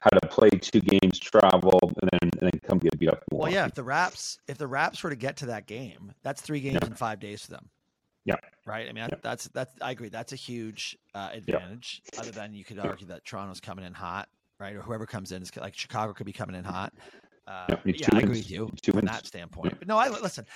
[0.00, 3.22] had to play two games, travel, and then and then come get beat up.
[3.30, 3.66] Well, yeah.
[3.66, 6.78] If the Raps, if the Raps were to get to that game, that's three games
[6.82, 6.88] Yeah.
[6.88, 7.68] in five days for them.
[8.24, 8.36] Yeah.
[8.66, 8.88] Right.
[8.88, 9.16] I mean, Yeah.
[9.22, 9.72] that's that's.
[9.80, 10.08] I agree.
[10.08, 12.02] That's a huge uh, advantage.
[12.18, 14.74] Other than you could argue that Toronto's coming in hot, right?
[14.76, 16.92] Or whoever comes in is like Chicago could be coming in hot.
[17.46, 19.10] Uh, Yeah, yeah, two I agree with you from wins.
[19.10, 19.78] that standpoint.
[19.78, 20.46] But no, I listen.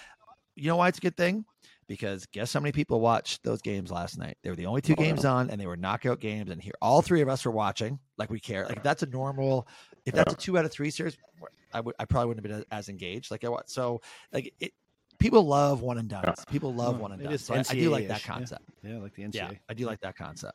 [0.55, 1.45] You know why it's a good thing?
[1.87, 4.39] Because guess how many people watched those games last night?
[4.43, 5.33] They were the only two Oh, games yeah.
[5.33, 6.51] on, and they were knockout games.
[6.51, 8.67] And here, all three of us were watching, like we care.
[8.67, 9.69] Like if that's a normal,
[10.07, 11.17] if that's a two out of three series,
[11.73, 13.31] I would, I probably wouldn't have been as engaged.
[13.31, 14.01] Like I want, so
[14.33, 14.73] like it.
[15.19, 16.25] People love one and done.
[16.51, 17.39] People love Oh, one and done.
[17.39, 18.33] So I, I do like that NCAA-ish, yeah.
[18.35, 18.63] concept.
[18.83, 19.33] Yeah, like the NCAA.
[19.35, 20.53] Yeah, I do like that concept.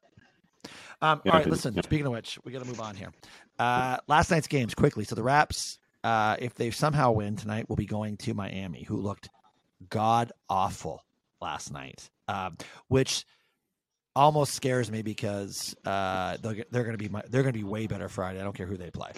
[1.02, 1.74] Um, Yeah, all right, listen.
[1.74, 1.82] Yeah.
[1.82, 3.12] Speaking of which, we got to move on here.
[3.58, 5.04] Uh, last night's games quickly.
[5.04, 8.98] So the Raps, uh, if they somehow win tonight, will be going to Miami, who
[8.98, 9.30] looked
[9.90, 11.04] god awful
[11.42, 13.26] last night, um, which
[14.16, 17.88] almost scares me because uh, they're, they're going to be they're going to be way
[17.88, 18.40] better Friday.
[18.40, 19.12] I don't care who they play.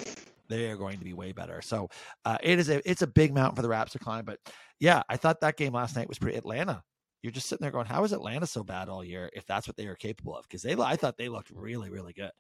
[0.50, 1.62] They are going to be way better.
[1.62, 1.90] So
[2.26, 4.26] uh, it is a it's a big mountain for the Raps to climb.
[4.26, 4.40] But
[4.80, 6.84] yeah, I thought that game last night was pretty Atlanta
[7.24, 9.78] you're just sitting there going, "How is Atlanta so bad all year?" If that's what
[9.78, 12.32] they are capable of, because they, I thought they looked really, really good.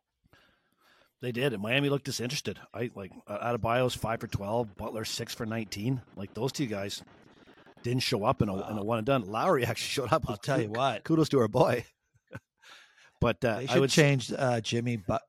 [1.23, 2.59] They did, and Miami looked disinterested.
[2.73, 6.01] I like Adebayo's five for twelve, Butler six for nineteen.
[6.17, 7.01] Like those two guys,
[7.81, 9.31] didn't show up in a, in a one and done.
[9.31, 10.25] Lowry actually showed up.
[10.29, 11.05] I'll tell you what.
[11.05, 11.85] Kudos to our boy.
[13.21, 14.97] but uh, They I should would change uh, Jimmy.
[14.97, 15.21] But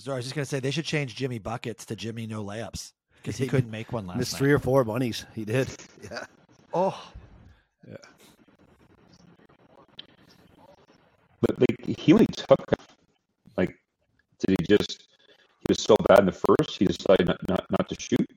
[0.00, 2.92] sorry, I was just gonna say they should change Jimmy buckets to Jimmy no layups
[3.20, 4.38] because he He couldn't make one last miss night.
[4.38, 5.26] three or four bunnies.
[5.34, 5.68] He did.
[6.10, 6.24] Yeah.
[6.72, 7.12] Oh,
[7.86, 7.96] Yeah.
[11.42, 12.72] But like he only took
[13.58, 13.76] like
[14.46, 15.04] did he just
[15.60, 18.28] he was so bad in the first he decided not not, not to shoot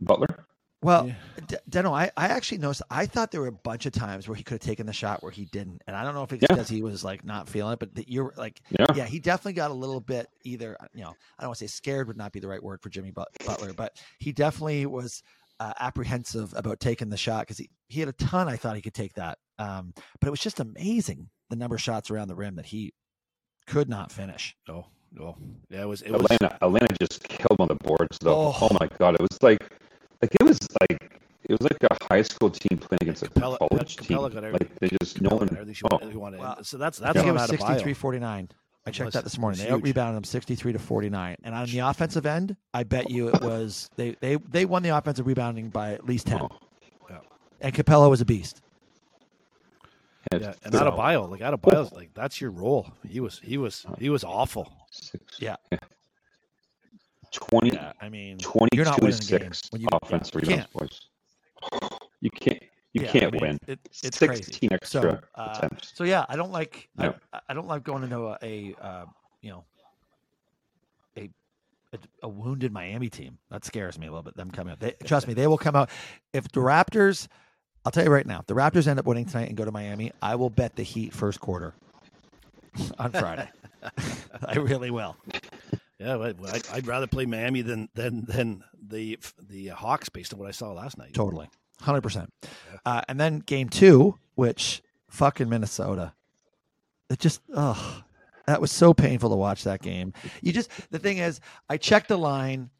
[0.00, 0.46] Butler?
[0.82, 1.14] well, Yeah.
[1.46, 2.82] D- Deno, I, I actually noticed.
[2.90, 5.22] I thought there were a bunch of times where he could have taken the shot
[5.22, 6.48] where he didn't, and I don't know if it's Yeah.
[6.54, 8.86] because he was like not feeling it, but that you're like, Yeah.
[8.94, 10.76] yeah, he definitely got a little bit either.
[10.92, 12.90] You know, I don't want to say scared would not be the right word for
[12.90, 15.22] Jimmy But- Butler, but he definitely was
[15.60, 18.48] uh, apprehensive about taking the shot because he he had a ton.
[18.48, 21.80] I thought he could take that, um, but it was just amazing the number of
[21.82, 22.92] shots around the rim that he
[23.66, 24.56] could not finish.
[24.68, 25.36] No, no.
[25.70, 26.02] Yeah, it was.
[26.02, 26.22] It was.
[26.22, 28.34] Atlanta Atlanta just killed on the boards though.
[28.48, 28.56] Oh.
[28.62, 28.76] Oh.
[28.80, 29.62] my god, it was like
[30.22, 33.58] like it was like it was like a high school team playing against a Capela-
[33.58, 34.18] college team.
[34.18, 36.40] Capela got like they just no one everything she oh, wanted- wanted.
[36.40, 36.58] Wow.
[36.62, 37.68] So that's I that's think it was Adebayo.
[37.68, 38.48] 63 49.
[38.86, 39.60] I checked was- that this morning.
[39.60, 41.36] They out rebounded them 63 to 49.
[41.42, 44.90] And on the offensive end, I bet you it was they they they won the
[44.90, 46.40] offensive rebounding by at least 10.
[46.42, 46.48] oh.
[47.60, 48.60] And Capela was a beast.
[50.34, 52.90] And Yeah, and so- Adebayo, like bio, like that's your role.
[53.08, 54.72] He was, he was, he was awful.
[54.90, 55.56] six, Yeah.
[57.32, 60.40] 20, I mean, 22 You're not to winning the game 6 when you- offensive yeah,
[60.42, 61.00] you rebounds, boys.
[62.20, 63.58] You can't you yeah, can't mean, win.
[63.66, 64.68] It, it's 16 crazy.
[64.70, 65.92] extra So, uh, attempts.
[65.96, 67.14] so yeah, I don't like No.
[67.32, 69.06] I, I don't like going into a, a uh,
[69.42, 69.64] you know
[71.16, 71.28] a,
[71.92, 73.36] a a wounded Miami team.
[73.50, 74.36] That scares me a little bit.
[74.36, 74.78] Them coming out.
[74.78, 75.90] They, trust me, they will come out.
[76.32, 77.26] If the Raptors,
[77.84, 79.72] I'll tell you right now, if the Raptors end up winning tonight and go to
[79.72, 81.74] Miami, I will bet the Heat first quarter
[82.98, 83.48] on Friday.
[84.46, 85.16] I really will.
[85.98, 89.18] Yeah, I, I'd rather play Miami than than than the
[89.48, 91.12] the Hawks based on what I saw last night.
[91.14, 91.48] Totally.
[91.82, 92.28] 100%.
[92.86, 96.12] Uh, and then game two, which fucking Minnesota.
[97.10, 98.02] It just, oh,
[98.46, 100.12] that was so painful to watch that game.
[100.42, 102.70] You just, the thing is, I checked the line.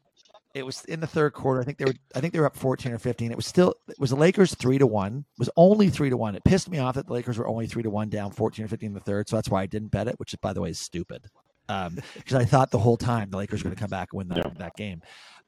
[0.55, 1.59] It was in the third quarter.
[1.59, 3.29] I think they were, I think they were up 14 or 15.
[3.29, 5.25] It was still, it was the Lakers three to one.
[5.33, 6.33] It was only three to one.
[6.33, 8.67] It pissed me off that the Lakers were only three to one down 14 or
[8.69, 9.27] 15 in the third.
[9.27, 11.29] So that's why I didn't bet it, which by the way is stupid.
[11.67, 14.17] Um, because I thought the whole time the Lakers were going to come back and
[14.17, 14.51] win that, Yeah.
[14.59, 15.01] that game.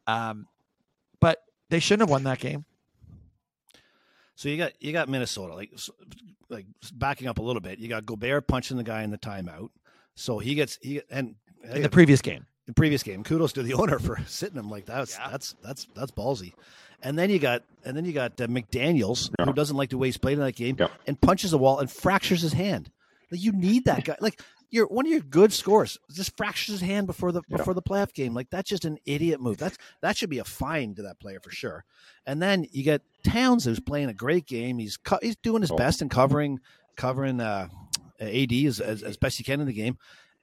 [0.08, 0.46] Um,
[1.22, 1.40] but
[1.70, 2.66] they shouldn't have won that game.
[4.36, 5.72] So you got you got Minnesota like
[6.50, 7.80] like backing up a little bit.
[7.80, 9.70] You got Gobert punching the guy in the timeout.
[10.16, 12.46] So he gets he and in the previous game.
[12.68, 13.24] The previous game.
[13.24, 14.98] Kudos to the owner for sitting him like that.
[14.98, 15.30] That's Yeah.
[15.32, 16.54] that's that's that's ballsy.
[17.02, 19.46] And then you got and then you got uh, McDaniels Yeah.
[19.46, 20.88] who doesn't like the way he's played in that game Yeah.
[21.08, 22.92] and punches the wall and fractures his hand.
[23.32, 24.18] Like you need that guy.
[24.20, 27.58] Like you're one of your good scores just fractures his hand before the Yeah.
[27.58, 28.34] before the playoff game.
[28.34, 29.58] Like that's just an idiot move.
[29.58, 31.86] That's that should be a fine to that player for sure.
[32.26, 34.78] And then you get Towns who's playing a great game.
[34.78, 35.78] He's co- he's doing his Oh.
[35.78, 36.60] best in covering
[36.98, 37.70] covering uh,
[38.20, 39.98] AD as, as as best he can in the game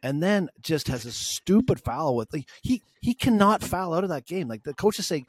[0.05, 4.11] and then just has a stupid foul with like he he cannot foul out of
[4.11, 4.47] that game.
[4.47, 5.27] Like the coach is saying,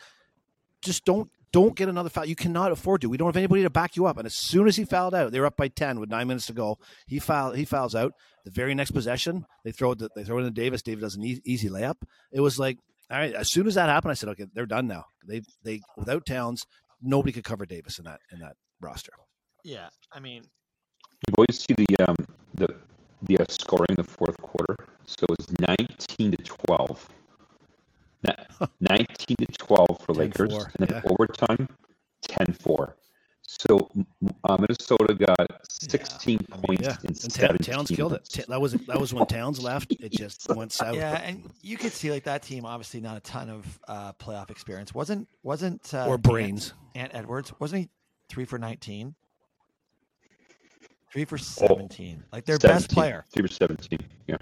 [0.81, 2.25] just don't don't get another foul.
[2.25, 3.09] You cannot afford to.
[3.09, 4.17] We don't have anybody to back you up.
[4.17, 6.47] And as soon as he fouled out, they were up by ten with nine minutes
[6.47, 6.77] to go.
[7.07, 8.13] He foul he fouls out.
[8.43, 10.01] The very next possession, they throw it.
[10.13, 10.81] They throw it in Davis.
[10.81, 11.95] Davis does an e- easy layup.
[12.33, 12.77] It was like
[13.09, 13.33] all right.
[13.33, 15.05] As soon as that happened, I said, okay, they're done now.
[15.25, 16.65] They they without Towns,
[17.01, 19.13] nobody could cover Davis in that in that roster.
[19.63, 20.43] Yeah, I mean,
[21.27, 22.15] You boys see the um
[22.55, 22.75] the
[23.25, 24.75] the uh, scoring in the fourth quarter.
[25.05, 27.07] So it was nineteen to twelve.
[28.79, 31.11] Nineteen to twelve for 10-4, Lakers, and then yeah.
[31.11, 31.67] overtime,
[32.27, 32.93] 10-4.
[33.47, 33.87] So
[34.43, 37.75] uh, Minnesota got sixteen I mean, points Yeah, in and Ta- seventeen.
[37.75, 38.27] Towns killed it.
[38.27, 39.91] Ta- That was that was when Towns left.
[39.99, 40.95] It just went south.
[40.95, 44.49] yeah, and you could see like that team obviously not a ton of uh, playoff
[44.49, 44.95] experience.
[44.95, 46.73] wasn't wasn't uh, or brains.
[46.95, 47.89] Ant, Ant Edwards wasn't he
[48.29, 49.13] three for nineteen?
[51.15, 52.21] Three for seventeen.
[52.33, 53.23] like their best player.
[53.31, 53.99] Three for seventeen.
[54.27, 54.35] Yeah.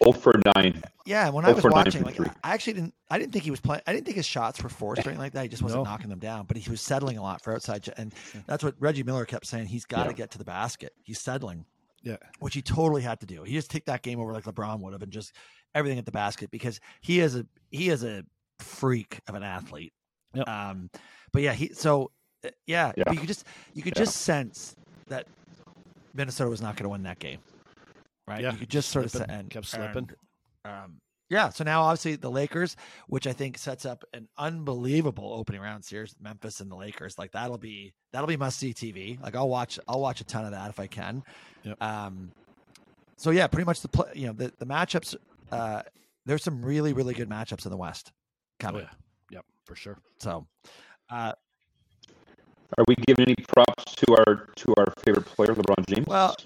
[0.00, 0.80] Oh for nine.
[1.04, 2.28] Yeah, when I Oh was watching, like three.
[2.44, 2.94] I actually didn't.
[3.10, 3.82] I didn't think he was playing.
[3.84, 5.42] I didn't think his shots were forced or anything like that.
[5.42, 5.90] He just wasn't No.
[5.90, 7.86] knocking them down, but he was settling a lot for outside.
[7.96, 8.14] And
[8.46, 9.66] that's what Reggie Miller kept saying.
[9.66, 10.14] He's got to Yeah.
[10.16, 10.92] get to the basket.
[11.02, 11.66] He's settling.
[12.02, 12.16] Yeah.
[12.38, 13.42] which he totally had to do.
[13.42, 15.34] He just take that game over like LeBron would have, and just
[15.74, 18.22] everything at the basket because he is a he is a
[18.60, 19.92] freak of an athlete.
[20.32, 20.48] Yep.
[20.48, 20.90] Um,
[21.32, 22.12] but yeah, he so
[22.44, 23.02] uh, yeah, Yeah.
[23.06, 24.04] but you could just you could Yeah.
[24.04, 24.76] just sense
[25.08, 25.26] that
[26.14, 27.38] Minnesota was not going to win that game,
[28.26, 28.40] right?
[28.42, 30.10] Yeah, you could just sort of slipping, se- and kept slipping.
[30.64, 35.32] and, um, yeah, so now obviously the Lakers, which I think sets up an unbelievable
[35.32, 37.16] opening round series, Memphis and the Lakers.
[37.18, 39.20] Like that'll be that'll be must see TV.
[39.22, 41.22] Like I'll watch I'll watch a ton of that if I can.
[41.62, 41.80] Yep.
[41.82, 42.32] Um,
[43.16, 44.10] so yeah, pretty much the play.
[44.16, 45.14] You know the the matchups.
[45.52, 45.82] Uh,
[46.26, 48.82] there's some really really good matchups in the West Oh, coming.
[48.82, 48.88] yeah.
[49.36, 49.98] Yep, for sure.
[50.18, 50.46] So,
[51.10, 51.32] uh,
[52.78, 56.06] Are we giving any props to our to our favorite player, LeBron James?
[56.06, 56.36] Well,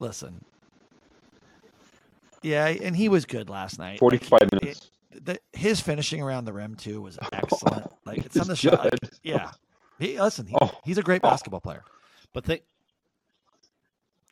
[0.00, 0.42] listen.
[2.42, 3.98] Yeah, and he was good last night.
[3.98, 4.80] forty-five Like, minutes.
[4.80, 4.90] it-
[5.24, 7.86] the, his finishing around the rim too was oh, excellent.
[8.04, 8.82] Like it's on the It's shot.
[8.82, 8.98] good.
[9.22, 9.52] Yeah.
[10.00, 10.72] He, listen, he, Oh.
[10.84, 11.30] he's a great Oh.
[11.30, 11.84] basketball player.
[12.32, 12.62] But they,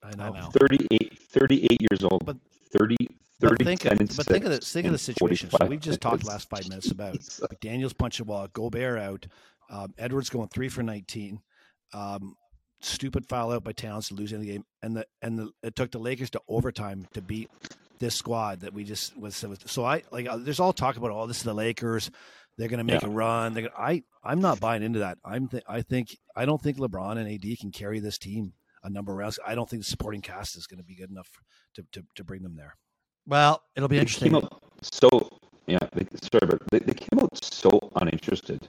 [0.03, 0.33] I I know.
[0.33, 0.51] know.
[0.51, 2.27] 38, 38 years old.
[2.27, 2.37] But-
[2.77, 2.97] 30,
[3.39, 5.51] But 30, think, 10, and but think of the think of the situation.
[5.51, 9.27] So 45 we just talked last five minutes about McDaniels punching wall, Gobert out,
[9.73, 11.41] um, Edwards going three for nineteen,
[11.93, 12.37] um,
[12.81, 15.75] stupid foul out by Towns to lose in the game, and the and the it
[15.75, 17.51] took the Lakers to overtime to beat
[17.99, 19.35] this squad that we just was.
[19.67, 22.11] So I like uh, there's all talk about all this is the Lakers.
[22.59, 23.09] They're going to make Yeah.
[23.09, 23.55] a run.
[23.55, 25.17] They're gonna, I I'm not buying into that.
[25.25, 28.53] I'm th- I think I don't think LeBron and AD can carry this team
[28.85, 29.39] a number of rounds.
[29.47, 31.31] I don't think the supporting cast is going to be good enough
[31.75, 32.77] to, to to bring them there.
[33.27, 34.33] Well, it'll be They interesting.
[34.33, 35.09] came out so
[35.67, 35.79] yeah.
[35.95, 38.69] They, sorry, but they, they came out so uninterested.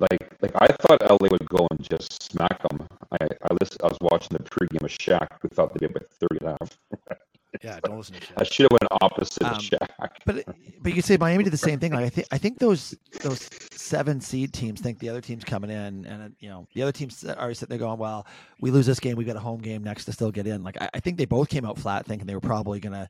[0.00, 2.86] Like like I thought LA would go and just smack them.
[3.12, 5.28] I I, listened, I was watching the pregame of Shaq.
[5.42, 6.78] We thought they'd be about thirty and a half.
[7.64, 8.32] Yeah, don't listen to shit.
[8.36, 10.10] I should have went opposite Um, of Shaq.
[10.24, 11.92] But but you could say Miami did the same thing.
[11.92, 15.68] Like I think I think those those seven seed teams think the other team's coming
[15.68, 18.24] in, and you know the other teams are sitting there going, "Well,
[18.60, 20.80] we lose this game, we got a home game next to still get in." Like
[20.80, 23.08] I, I think they both came out flat, thinking they were probably going to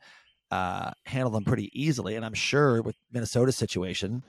[0.50, 2.16] uh, handle them pretty easily.
[2.16, 4.24] And I'm sure with Minnesota's situation,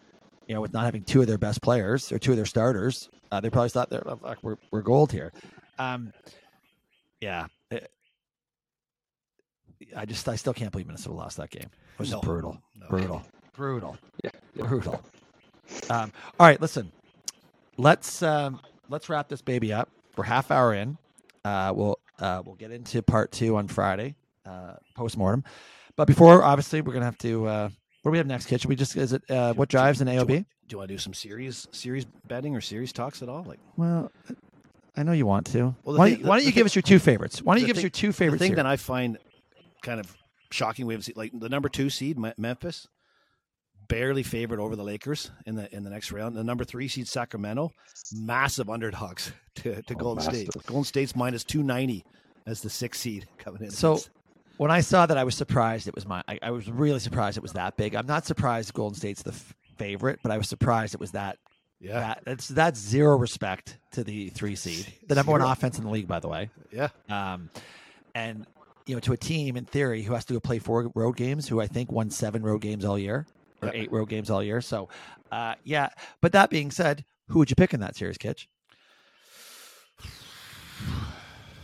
[0.47, 3.09] you know, with not having two of their best players or two of their starters,
[3.31, 5.31] uh, they probably thought they're oh, fuck, we're we're gold here.
[5.79, 6.13] Um,
[7.19, 7.47] yeah.
[7.69, 7.91] It-
[9.95, 11.63] I just I still can't believe Minnesota lost that game.
[11.63, 12.87] It was just No, brutal, no.
[12.87, 13.21] brutal,
[13.53, 14.67] brutal, Yeah, yeah.
[14.67, 15.01] brutal.
[15.89, 16.91] Um, all right, listen.
[17.77, 19.89] Let's um, let's wrap this baby up.
[20.15, 20.97] We're half hour in.
[21.43, 25.43] Uh, we'll uh, we'll get into part two on Friday, uh, post mortem.
[25.95, 27.71] But before, obviously, we're gonna have to.
[28.01, 28.61] What do we have next, Kid?
[28.61, 30.29] Should we just is it uh, what drives in Do you AOB?
[30.29, 33.43] want- Do I do some series series betting or series talks at all?
[33.43, 34.11] Like Well,
[34.97, 35.75] I know you want to.
[35.83, 37.41] Well, why, thing- don't you- why don't the you give us your two favorites?
[37.41, 38.41] Why don't you the give us your two the favorites?
[38.41, 38.55] thing here?
[38.57, 39.17] that I find
[39.83, 40.15] kind of
[40.51, 42.87] shocking, we haven't seen like the number two seed Memphis,
[43.87, 46.35] barely favored over the Lakers in the in the next round.
[46.35, 47.71] The number three seed Sacramento,
[48.13, 50.49] massive underdogs to, to Oh, Golden State.
[50.65, 52.03] Golden State's minus two ninety
[52.47, 53.69] as the sixth seed coming in.
[53.71, 54.09] So- It's-
[54.57, 56.23] when I saw that, I was surprised it was my.
[56.27, 57.95] I, I was really surprised it was that big.
[57.95, 61.37] I'm not surprised Golden State's the f- favorite, but I was surprised it was that.
[61.79, 65.83] yeah, That that's that's zero respect to the three seed, the number one offense in
[65.85, 66.49] the league, by the way.
[66.71, 66.89] yeah.
[67.09, 67.49] Um,
[68.13, 68.45] and
[68.85, 71.47] you know, to a team in theory who has to go play four road games,
[71.47, 73.25] who I think won seven road games all year
[73.61, 73.75] or Yep.
[73.75, 74.59] eight road games all year.
[74.59, 74.89] So,
[75.31, 75.89] uh, yeah.
[76.19, 78.49] But that being said, who would you pick in that series, Kitch?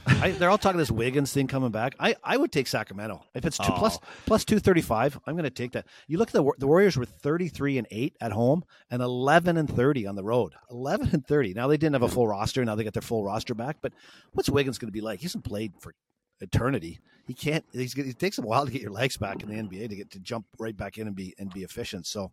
[0.22, 1.96] I, they're all talking this Wiggins thing coming back.
[2.00, 4.08] I, I would take Sacramento if it's two, plus Oh.
[4.26, 5.20] plus two thirty five.
[5.28, 5.86] I'm going to take that.
[6.08, 9.58] You look at the the Warriors were thirty three and eight at home and eleven
[9.58, 10.54] and thirty on the road.
[10.72, 11.54] Eleven and thirty.
[11.54, 12.63] Now they didn't have a full roster.
[12.63, 13.78] Now they got their full roster back.
[13.82, 13.93] But
[14.34, 15.20] what's Wiggins going to be like?
[15.20, 15.93] He hasn't played for
[16.39, 17.00] eternity.
[17.26, 17.65] He can't.
[17.74, 19.96] He's, it takes him a while to get your legs back in the NBA to
[19.96, 22.08] get to jump right back in and be and be efficient.
[22.08, 22.32] So,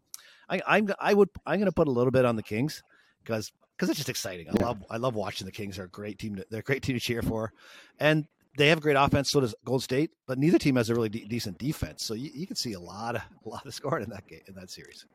[0.48, 2.82] I I'm I would I'm going to put a little bit on the Kings
[3.24, 4.48] because because it's just exciting.
[4.48, 4.66] I Yeah.
[4.66, 5.76] love I love watching the Kings.
[5.76, 6.36] They're a great team.
[6.36, 7.52] To, they're a great team to cheer for,
[7.98, 9.30] and they have great offense.
[9.30, 12.04] So does Gold State, but neither team has a really de- decent defense.
[12.04, 14.40] So you, you can see a lot of a lot of scoring in that game
[14.46, 15.06] in that series.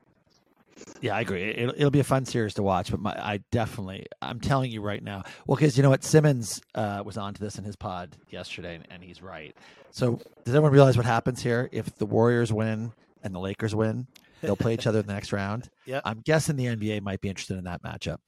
[1.01, 1.43] Yeah, I agree.
[1.43, 4.81] It'll, it'll be a fun series to watch, but my, I definitely, I'm telling you
[4.81, 5.23] right now.
[5.45, 8.87] Well, because you know what, Simmons uh, was onto this in his pod yesterday, and,
[8.89, 9.53] and he's right.
[9.91, 12.93] So, does everyone realize what happens here if the Warriors win
[13.23, 14.07] and the Lakers win?
[14.41, 15.69] They'll play each other in the next round.
[15.85, 15.99] Yeah.
[16.05, 18.19] I'm guessing the NBA might be interested in that matchup.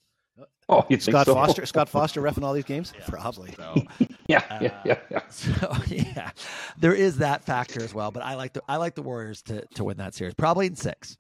[0.70, 1.34] Oh, you think Scott so?
[1.34, 3.52] Foster, Scott Foster, refing all these games, probably.
[3.58, 3.76] So,
[4.28, 5.22] Yeah, Uh, yeah, yeah, yeah.
[5.30, 6.32] so yeah,
[6.80, 8.12] there is that factor as well.
[8.12, 10.76] But I like the I like the Warriors to to win that series, probably in
[10.76, 11.18] six.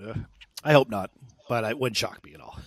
[0.00, 0.14] Yeah.
[0.62, 1.10] I hope not,
[1.48, 2.58] but it wouldn't shock me at all.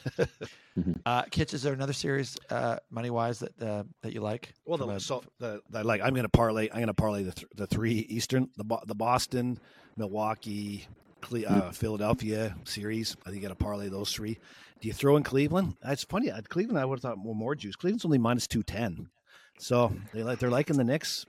[1.07, 4.53] Uh, Kitch, is there another series, uh, money wise, that uh, that you like?
[4.65, 6.69] Well, the, a- so the, the like I'm going to parlay.
[6.69, 9.59] I'm going to parlay the th- the three Eastern, the the Boston,
[9.95, 10.85] Milwaukee,
[11.21, 13.15] Cle- uh, Philadelphia series.
[13.25, 14.37] I think you got to parlay those three.
[14.81, 15.75] Do you throw in Cleveland?
[15.83, 16.29] It's funny.
[16.29, 17.75] At Cleveland, I would have thought more more juice.
[17.75, 19.09] Cleveland's only minus two ten,
[19.57, 21.25] so they like they're liking the Knicks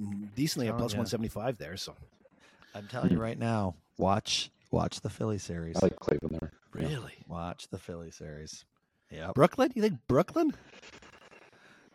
[0.00, 0.98] mm, decently at Oh, plus yeah.
[0.98, 1.76] one seventy five there.
[1.76, 1.94] So
[2.74, 5.76] I'm telling you right now, watch watch the Philly series.
[5.76, 6.52] I like Cleveland there.
[6.72, 8.64] really, Watch the Philly series.
[9.10, 9.70] Yeah, Brooklyn?
[9.74, 10.52] You think Brooklyn?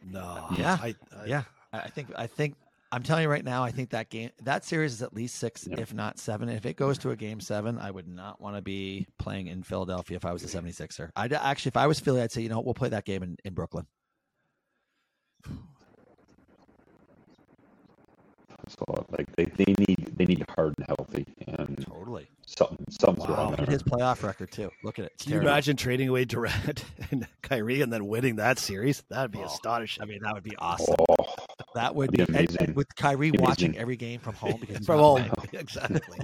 [0.04, 0.48] No.
[0.58, 0.78] Yeah.
[0.82, 1.44] I, I, Yeah,
[1.74, 2.56] I I think I think
[2.92, 3.64] I'm telling you right now.
[3.64, 5.80] I think that game that series is at least six, Yeah.
[5.80, 6.48] if not seven.
[6.50, 9.64] If it goes to a game seven, I would not want to be playing in
[9.64, 11.10] Philadelphia if I was a 76er.
[11.16, 13.38] I'd actually, if I was Philly, I'd say, you know, we'll play that game in,
[13.44, 13.88] in Brooklyn.
[18.78, 22.28] So like they, they need they need hard and healthy, and Totally.
[22.46, 23.36] something something's Wow.
[23.36, 24.70] wrong Look at his playoff record too.
[24.84, 25.12] Look at it.
[25.16, 29.02] It's Can you imagine trading away Durant and Kyrie and then winning that series?
[29.10, 30.04] That'd be Oh, astonishing.
[30.04, 30.96] I mean, that would be awesome.
[31.10, 31.26] Oh,
[31.74, 32.68] That would be, That'd be and- amazing.
[32.68, 33.44] and with Kyrie Amazing.
[33.46, 35.18] watching every game from home because From not all
[35.54, 36.20] exactly.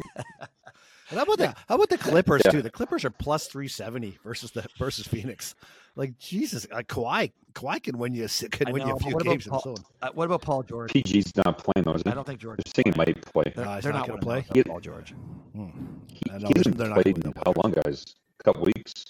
[1.10, 2.52] And how about the how about the Clippers Yeah.
[2.52, 2.62] too?
[2.62, 5.56] The Clippers are plus three seventy versus the versus Phoenix.
[5.96, 9.14] Like Jesus, like Kawhi, Kawhi can win you a can I win you a few
[9.14, 9.46] what games.
[9.46, 9.86] in Paul- his.
[10.02, 10.92] Uh, what about Paul George?
[10.92, 12.02] PG's not playing those.
[12.08, 12.60] I don't think George.
[12.66, 13.54] They're saying he might play.
[13.56, 14.46] They're, No, they're not not gonna play?
[14.50, 15.12] without Paul George.
[15.56, 15.68] Hmm.
[16.08, 18.16] He, he hasn't they're played going in that how long, guys?
[18.40, 19.06] A couple weeks.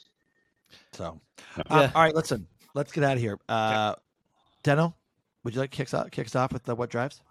[0.92, 1.22] So,
[1.58, 1.64] Yeah.
[1.70, 1.92] uh, Yeah.
[1.96, 2.48] all right, listen.
[2.76, 3.40] Let's get out of here.
[3.48, 3.96] Uh,
[4.64, 4.94] Deno,
[5.46, 7.22] would you like to kick us off, kick us off with the what drives?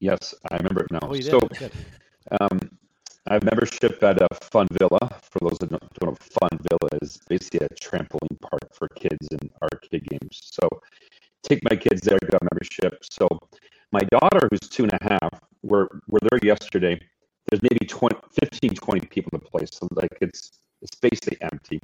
[0.00, 0.98] Yes, I remember it now.
[1.02, 1.30] Oh, you did.
[1.30, 1.72] so, Good.
[2.40, 2.67] um,
[3.28, 4.98] I have membership at a Fun Villa.
[5.22, 9.50] For those that don't know, Fun Villa is basically a trampoline park for kids and
[9.62, 10.40] arcade games.
[10.50, 10.66] So,
[11.42, 13.04] take my kids there, got membership.
[13.10, 13.28] So,
[13.92, 16.98] my daughter, who's two and a half, we're, we're there yesterday.
[17.50, 19.70] There's maybe 20, 15, 20 people in the place.
[19.72, 20.50] So, like, it's
[20.80, 21.80] it's basically empty.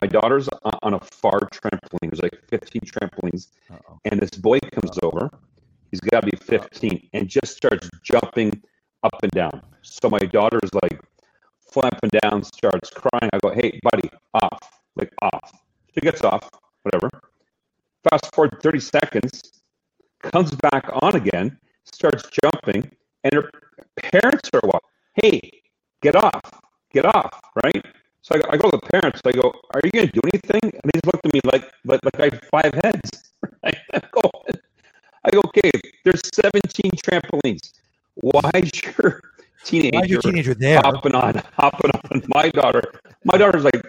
[0.00, 2.10] My daughter's on on a far trampoline.
[2.10, 3.48] There's like 15 trampolines.
[3.70, 3.98] Uh-oh.
[4.04, 5.30] and this boy comes over.
[5.90, 8.62] He's got to be 15 and just starts jumping
[9.02, 9.62] up and down.
[9.88, 11.00] So my daughter's like
[11.60, 13.30] flapping down, starts crying.
[13.32, 14.80] I go, "Hey, buddy, off!
[14.96, 15.52] Like off."
[15.94, 16.48] She gets off,
[16.82, 17.10] whatever.
[18.08, 19.62] Fast forward 30 seconds,
[20.22, 22.90] comes back on again, starts jumping,
[23.24, 23.50] and her
[23.96, 24.82] parents are what?
[25.20, 25.62] Hey,
[26.02, 26.60] get off,
[26.92, 27.84] get off, right?
[28.22, 29.20] So I, I go to the parents.
[29.24, 31.64] I go, "Are you going to do anything?" And they just looked at me like,
[31.84, 33.24] like, like I have five heads.
[33.62, 33.76] Right?
[33.94, 34.30] I go,
[35.24, 35.70] I go, okay.
[36.04, 37.72] There's 17 trampolines.
[38.14, 39.20] Why is your
[39.68, 40.80] teenager, Why is your teenager there?
[40.84, 42.82] hopping on, hopping on my daughter?
[43.24, 43.80] My daughter's like,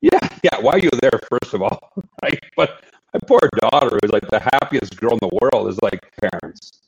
[0.00, 0.58] yeah, yeah.
[0.60, 1.18] Why are you there?
[1.28, 2.38] First of all, right?
[2.56, 2.82] But
[3.12, 6.82] my poor daughter, who's like the happiest girl in the world, is like parents.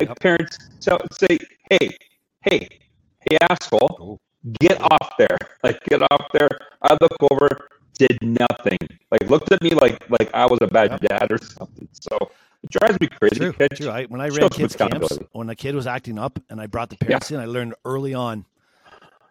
[0.00, 1.38] Like parents so say,
[1.70, 1.90] hey,
[2.42, 2.68] hey,
[3.28, 4.20] hey, asshole, oh.
[4.60, 5.38] get off there.
[5.64, 6.50] Like get off there.
[6.82, 7.48] I look over,
[7.98, 8.76] did nothing.
[9.10, 11.88] Like looked at me like like I was a bad dad or something.
[11.92, 12.18] So
[12.64, 13.36] it drives me crazy.
[13.36, 13.70] True, kid.
[13.76, 13.90] true.
[13.90, 16.90] I, when I ran kids camps, when a kid was acting up and I brought
[16.90, 18.44] the parents in, I learned early on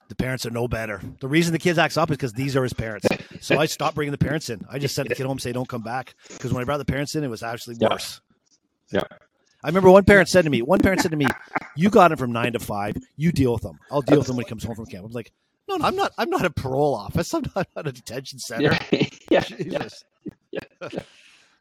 [0.09, 1.01] the parents are no better.
[1.21, 3.07] The reason the kid acts up is because these are his parents.
[3.41, 4.63] So I stopped bringing the parents in.
[4.69, 6.77] I just sent the kid home, and say, "Don't come back," because when I brought
[6.77, 7.89] the parents in, it was actually Yeah.
[7.89, 8.21] worse.
[8.91, 9.03] Yeah.
[9.63, 11.25] I remember one parent said to me, one parent said to me,
[11.75, 12.95] "You got him from nine to five.
[13.15, 13.79] You deal with him.
[13.91, 15.31] I'll deal with him when he comes home from camp." I'm like,
[15.67, 16.11] "No, no I'm not.
[16.17, 17.33] I'm not a parole office.
[17.33, 20.03] I'm not, not a detention center." Yeah, yeah, Jesus.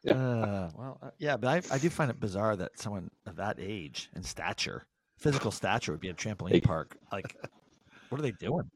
[0.09, 3.57] Uh, well, uh, yeah, but I, I do find it bizarre that someone of that
[3.59, 4.85] age and stature,
[5.17, 6.61] physical stature, would be in a trampoline Hey.
[6.61, 6.97] park.
[7.11, 7.35] Like,
[8.09, 8.69] what are they doing?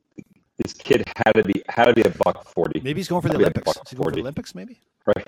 [0.57, 2.79] This kid had to be had to be a buck forty.
[2.79, 3.69] Maybe he's going for the Olympics.
[3.71, 4.55] Is he going for the Olympics?
[4.55, 4.79] Maybe.
[5.05, 5.27] Right.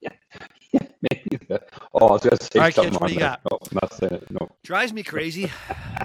[0.00, 0.10] yeah.
[0.72, 0.80] Yeah,
[1.10, 1.38] maybe.
[1.92, 3.36] Oh, I was gonna say All right, something kids, what do you there.
[3.50, 4.26] No, nothing.
[4.30, 4.50] No.
[4.62, 5.50] drives me crazy.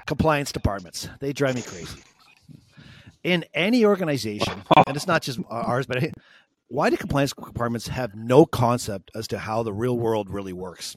[0.06, 1.08] Compliance departments.
[1.22, 2.00] They drive me crazy.
[3.24, 6.04] In any organization, and it's not just ours, but
[6.70, 10.96] why do compliance departments have no concept as to how the real world really works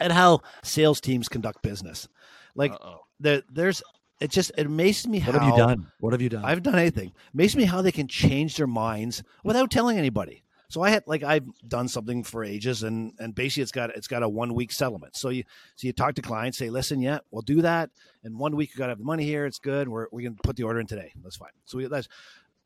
[0.00, 2.08] and how sales teams conduct business?
[2.54, 3.00] Like, Uh-oh.
[3.20, 3.82] there's,
[4.20, 5.32] it just, it amazes me how.
[5.32, 5.86] What have you done?
[6.00, 6.44] What have you done?
[6.44, 7.12] I haven't done anything.
[7.32, 10.44] Makes me how they can change their minds without telling anybody.
[10.68, 14.08] So I had like I've done something for ages, and and basically it's got it's
[14.08, 15.14] got a one week settlement.
[15.14, 15.44] So you
[15.76, 17.90] so you talk to clients, say, listen, yeah, we'll do that.
[18.24, 19.46] In one week, you got to have the money here.
[19.46, 19.88] It's good.
[19.88, 21.12] We're we can put the order in today.
[21.22, 21.50] That's fine.
[21.64, 22.08] So we, that's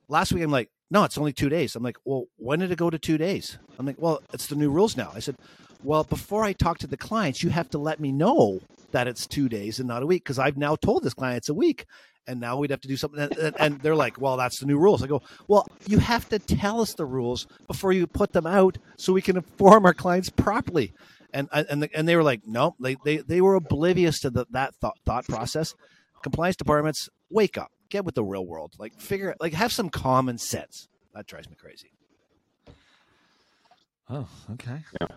[0.08, 0.42] last week.
[0.42, 1.76] I'm like, no, it's only two days.
[1.76, 3.58] I'm like, well, when did it go to two days?
[3.78, 5.12] I'm like, well, it's the new rules now.
[5.14, 5.36] I said,
[5.82, 8.60] well, before I talk to the clients, you have to let me know
[8.92, 11.48] that it's two days and not a week because I've now told this client it's
[11.50, 11.84] a week
[12.26, 13.20] and now we'd have to do something.
[13.20, 15.02] And, and- they're like, well, that's the new rules.
[15.02, 18.78] I go, well, you have to tell us the rules before you put them out
[18.96, 20.92] so we can inform our clients properly.
[21.34, 24.46] And and the, and they were like, no, they they, they were oblivious to the,
[24.52, 25.74] that thought thought process.
[26.22, 30.38] Compliance departments, wake up, get with the real world, like figure, like have some common
[30.38, 30.88] sense.
[31.14, 31.90] That drives me crazy.
[34.10, 34.78] oh, okay.
[35.00, 35.08] Yeah.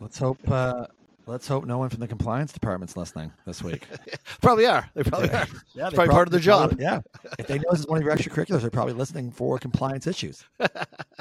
[0.00, 0.38] Let's hope.
[0.50, 0.86] Uh,
[1.26, 3.86] let's hope no one from the compliance department's listening this week.
[4.40, 4.88] Probably are.
[4.94, 5.46] They probably are.
[5.74, 6.76] Yeah, It's probably part of their job.
[6.78, 7.00] Yeah,
[7.38, 10.44] if they know this is one of your extracurriculars, they're probably listening for compliance issues.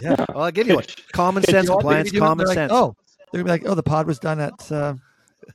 [0.01, 0.83] Yeah, Well, I'll give you one.
[1.13, 2.71] Common sense, know what they're gonna compliance, common They're like, sense.
[2.73, 2.95] oh,
[3.31, 4.95] they're gonna be like, oh, the pod was done at uh,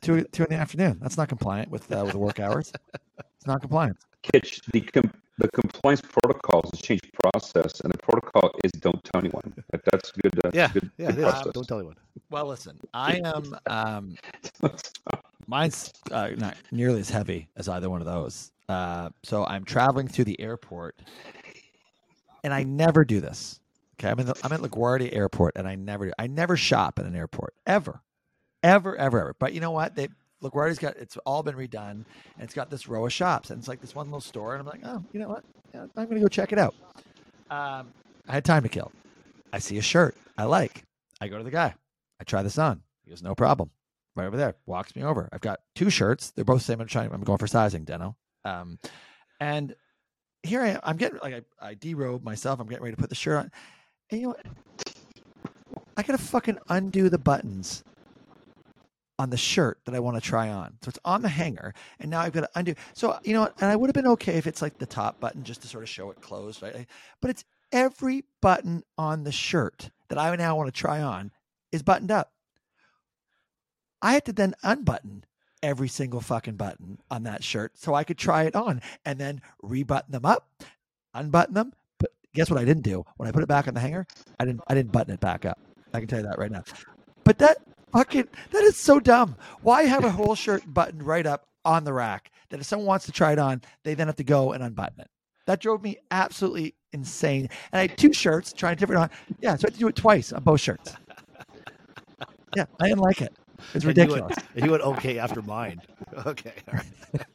[0.00, 0.98] two two in the afternoon.
[1.02, 2.72] That's not compliant with uh, with work hours.
[3.18, 3.98] It's not compliant.
[4.22, 9.20] Kitch, the com- the compliance protocols has changed process, and the protocol is don't tell
[9.20, 9.52] anyone.
[9.70, 10.38] That, that's good.
[10.44, 11.30] Uh, Yeah, good, yeah, good it is.
[11.32, 11.52] process.
[11.54, 11.96] Don't tell anyone.
[12.30, 13.56] Well, listen, I am.
[13.66, 14.16] Um,
[15.46, 18.52] mine's uh, not nearly as heavy as either one of those.
[18.68, 21.00] Uh, so I'm traveling through the airport,
[22.44, 23.60] and I never do this.
[23.98, 27.06] Okay, I'm in the, I'm at LaGuardia Airport, and I never I never shop at
[27.06, 28.00] an airport ever,
[28.62, 29.36] ever, ever, ever.
[29.38, 29.94] But you know what?
[29.94, 30.08] They
[30.42, 32.04] LaGuardia's got it's all been redone, and
[32.38, 34.66] it's got this row of shops, and it's like this one little store, and I'm
[34.66, 35.44] like, oh, you know what?
[35.74, 36.74] Yeah, I'm gonna go check it out.
[37.50, 37.92] Um,
[38.28, 38.92] I had time to kill.
[39.52, 40.84] I see a shirt I like.
[41.20, 41.74] I go to the guy.
[42.20, 42.82] I try this on.
[43.04, 43.70] He goes, no problem.
[44.16, 44.54] Right over there.
[44.66, 45.28] Walks me over.
[45.32, 46.30] I've got two shirts.
[46.30, 46.80] They're both the same.
[46.80, 47.12] I'm trying.
[47.12, 48.14] I'm going for sizing, Deno.
[48.44, 48.78] Um,
[49.40, 49.74] and
[50.42, 50.80] here I am.
[50.82, 52.60] I'm getting like I, I derobe myself.
[52.60, 53.50] I'm getting ready to put the shirt on.
[54.10, 54.46] And you know what?
[55.96, 57.84] I gotta fucking undo the buttons
[59.20, 60.78] on the shirt that I want to try on.
[60.80, 62.74] So it's on the hanger, and now I've got to undo.
[62.94, 65.44] So you know, and I would have been okay if it's like the top button
[65.44, 66.86] just to sort of show it closed, right?
[67.20, 71.32] But it's every button on the shirt that I now want to try on
[71.70, 72.32] is buttoned up.
[74.00, 75.24] I had to then unbutton
[75.62, 79.42] every single fucking button on that shirt so I could try it on and then
[79.62, 80.48] rebutton them up,
[81.12, 81.74] unbutton them.
[81.98, 83.04] But guess what I didn't do?
[83.18, 84.06] When I put it back on the hanger,
[84.38, 85.60] I didn't I didn't button it back up.
[85.92, 86.64] I can tell you that right now.
[87.24, 87.58] But that
[87.92, 89.36] fucking that is so dumb.
[89.62, 93.06] Why have a whole shirt buttoned right up on the rack that if someone wants
[93.06, 95.08] to try it on, they then have to go and unbutton it?
[95.46, 97.48] That drove me absolutely insane.
[97.72, 99.10] And I had two shirts trying different on.
[99.40, 100.94] Yeah, so I had to do it twice on both shirts.
[102.56, 103.32] Yeah, I didn't like it.
[103.74, 104.36] It's went- ridiculous.
[104.56, 105.80] and you went okay after mine.
[106.26, 106.54] Okay.
[106.68, 107.22] All right.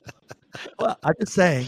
[0.79, 1.67] Well, I'm just saying,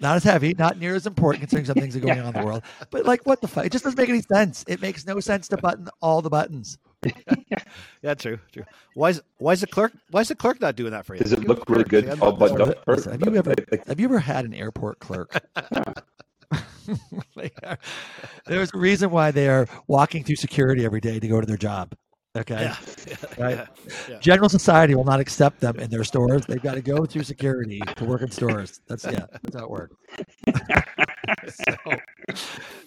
[0.00, 2.44] not as heavy, not near as important considering some things are going on in the
[2.46, 2.62] world.
[2.90, 3.66] But like, what the fuck?
[3.66, 4.64] It just doesn't make any sense.
[4.68, 6.78] It makes no sense to button all the buttons.
[8.02, 8.64] Yeah, true, true.
[8.94, 11.20] Why is why is the clerk why is the clerk not doing that for you?
[11.20, 13.04] Does it look really clerk- good all no, buttoned no, up?
[13.04, 13.54] Have you ever
[13.86, 15.40] have you ever had an airport clerk?
[15.56, 15.94] Are-
[18.46, 21.56] There's a reason why they are walking through security every day to go to their
[21.56, 21.94] job.
[22.36, 22.54] Okay.
[22.62, 22.76] Yeah,
[23.06, 23.56] yeah, Right.
[23.56, 23.66] yeah,
[24.08, 24.18] yeah.
[24.20, 26.46] General Society will not accept them in their stores.
[26.46, 28.80] They've got to go through security to work in stores.
[28.86, 29.96] That's yeah, that's how it works.
[31.48, 31.74] so,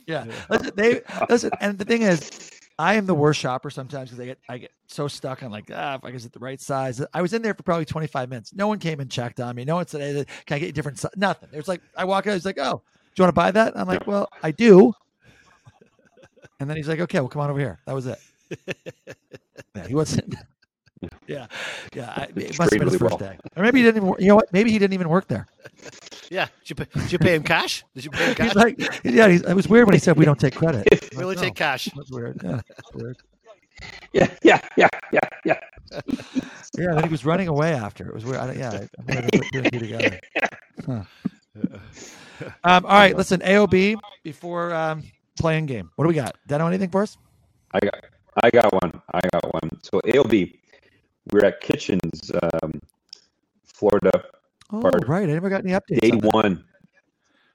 [0.07, 2.51] yeah, listen, they listen, and the thing is,
[2.82, 5.69] I am the worst shopper sometimes because I get I get so stuck on like
[5.71, 6.99] ah, if I get the right size.
[7.13, 8.55] I was in there for probably 25 minutes.
[8.55, 9.65] No one came and checked on me.
[9.65, 11.49] No one said, hey, "Can I get a different size?" Nothing.
[11.53, 12.34] It was like I walk out.
[12.34, 14.93] He's like, "Oh, do you want to buy that?" I'm like, "Well, I do."
[16.59, 18.19] And then he's like, "Okay, well, come on over here." That was it.
[19.75, 20.36] Yeah, he wasn't.
[21.25, 21.47] Yeah,
[21.95, 22.13] yeah.
[22.15, 23.17] I, it must have been his first well.
[23.17, 24.15] day, or maybe he didn't even.
[24.19, 24.53] You know what?
[24.53, 25.47] Maybe he didn't even work there.
[26.32, 26.47] Yeah.
[26.65, 27.84] Did you, pay, did you pay him cash?
[27.93, 28.47] Did you pay him cash?
[28.47, 29.27] He's like, yeah.
[29.27, 30.88] He's, it was weird when he said we don't take credit.
[30.91, 31.89] I'm we only like, take cash.
[31.93, 32.39] That's weird.
[32.41, 33.17] Yeah, that's weird.
[34.13, 35.59] Yeah, yeah, yeah, yeah, yeah.
[35.91, 38.07] Yeah, then he was running away after.
[38.07, 38.38] It was weird.
[38.38, 40.19] I, don't- yeah, I- I'm gonna put two and two together.
[40.86, 41.03] Huh.
[42.63, 43.41] Um, all right, listen.
[43.41, 45.03] AOB before um,
[45.38, 45.91] playing game.
[45.95, 46.36] What do we got?
[46.47, 47.17] Deno, anything for us?
[47.73, 47.93] I got,
[48.43, 49.01] I got one.
[49.13, 49.69] I got one.
[49.84, 50.57] So AOB,
[51.32, 52.32] we're at Kitchens,
[52.63, 52.82] um,
[53.65, 54.11] Florida.
[54.72, 55.03] Oh, Pardon.
[55.07, 55.30] right.
[55.30, 55.99] I never got any updates.
[56.01, 56.63] Day on one,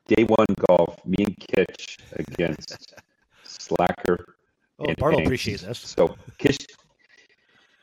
[0.07, 1.05] day one golf.
[1.07, 2.95] Me and Kitch against
[3.45, 4.35] Slacker.
[4.79, 5.79] Oh, and Bart will appreciate this.
[5.79, 6.67] So Kitch,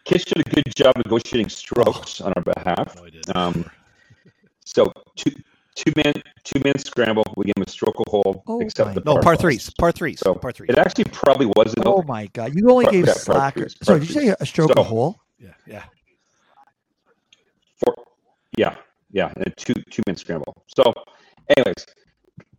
[0.05, 2.95] Kitch did a good job negotiating strokes on our behalf.
[2.95, 3.35] No, I didn't.
[3.35, 3.65] Um,
[4.65, 5.31] so two
[5.75, 6.13] two man
[6.43, 7.23] two man scramble.
[7.35, 9.71] We gave him a stroke a hole, Oh except the no, par par threes.
[9.79, 10.19] Par threes.
[10.19, 10.69] So par threes.
[10.69, 11.87] It actually probably wasn't.
[11.87, 12.53] Oh my God!
[12.53, 13.59] You only Par- gave yeah, Slacker.
[13.61, 15.17] threes, Sorry, did you say a stroke So- a hole?
[15.39, 15.83] Yeah, yeah.
[17.77, 17.95] Four,
[18.55, 18.75] yeah,
[19.13, 20.63] yeah, and a two two man scramble.
[20.75, 20.83] So,
[21.55, 21.85] anyways,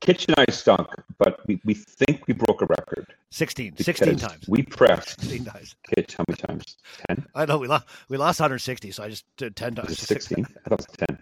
[0.01, 0.89] Kitch and I stunk,
[1.19, 3.07] but we, we think we broke a record.
[3.31, 3.77] 16.
[3.79, 4.49] 16 times.
[4.49, 5.75] We pressed 16 times.
[5.95, 6.77] Kitch how many times?
[7.09, 7.27] Ten?
[7.35, 7.87] I know we lost.
[8.09, 9.99] We lost 160, so I just did 10 times.
[9.99, 10.47] sixteen?
[10.65, 11.19] I thought it was ten.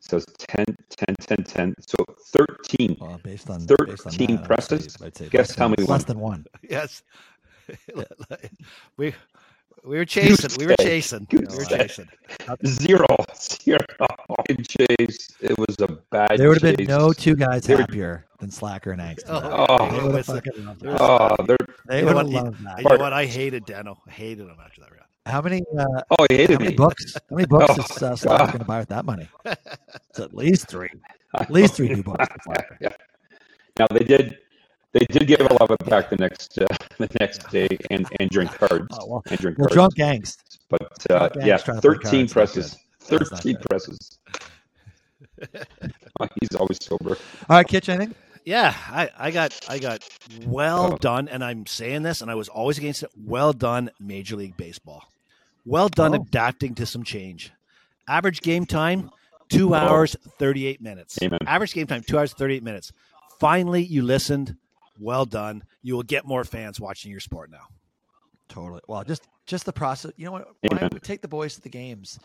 [0.00, 1.74] So it's 10, 10, 10, 10.
[1.80, 2.96] So thirteen.
[3.00, 4.92] Well, based on 13 based on that, I'd presses.
[4.92, 6.00] say- I'd say Guess less how many Less won?
[6.06, 6.44] than one.
[6.62, 7.02] Yes.
[8.98, 9.14] we
[9.84, 10.50] we were chasing.
[10.58, 11.26] We were chasing.
[11.32, 12.08] We were chasing.
[12.66, 13.06] Zero.
[13.36, 13.78] Zero.
[14.48, 15.28] Good chase.
[15.40, 18.50] It was a bad There would have been no two guys They were- happier than
[18.50, 19.24] Slacker and Angst.
[19.28, 20.12] Oh, Oh.
[20.12, 21.00] they fucking loved that.
[21.00, 21.56] Oh, they're,
[21.86, 22.44] They You know would have what?
[22.44, 22.78] loved that.
[22.78, 23.12] you know what?
[23.12, 24.00] I hated Dano.
[24.06, 25.04] I hated him after that round.
[25.26, 25.62] How many?
[25.78, 25.84] Uh,
[26.18, 26.76] oh, he hated how hated many me.
[26.76, 27.14] books?
[27.14, 29.28] How many books Oh, is uh, Slacker going to buy with that money?
[30.10, 30.90] It's at least three.
[31.34, 32.26] At least three new books.
[32.80, 32.90] yeah.
[33.78, 34.38] Now they did.
[34.94, 36.66] They did give a lot of it back the next uh,
[36.98, 39.74] the next day and and during cards Oh, well, and during well, cards.
[39.74, 40.38] drunk angst.
[40.70, 42.76] But uh, drunk gang's yeah, trying thirteen presses.
[43.08, 43.20] good.
[43.20, 44.18] That's not Thirteen presses.
[46.20, 47.16] Oh, he's always sober.
[47.48, 48.14] All right, Kitch, anything?
[48.44, 50.06] Yeah, I, I got I got
[50.46, 50.96] well Oh.
[50.98, 53.10] done, and I'm saying this, and I was always against it.
[53.16, 55.02] Well done, Major League Baseball.
[55.64, 56.20] Well done Oh.
[56.22, 57.52] adapting to some change.
[58.06, 59.10] Average game time,
[59.48, 59.78] two Oh.
[59.78, 61.18] hours thirty eight minutes.
[61.22, 61.38] Amen.
[61.46, 62.92] Average game time, two hours thirty eight minutes.
[63.40, 64.56] Finally, you listened.
[64.98, 65.64] Well done.
[65.82, 67.66] You will get more fans watching your sport now.
[68.48, 68.80] Totally.
[68.88, 70.12] Well, just just the process.
[70.16, 70.48] You know what?
[70.60, 72.18] When I would take the boys to the games,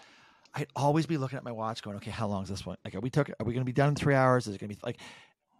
[0.54, 2.78] I'd always be looking at my watch, going, "Okay, how long is this one?
[2.86, 3.30] Like, are we took?
[3.30, 4.48] Are we going to be done in three hours?
[4.48, 4.98] Is it going to be like?"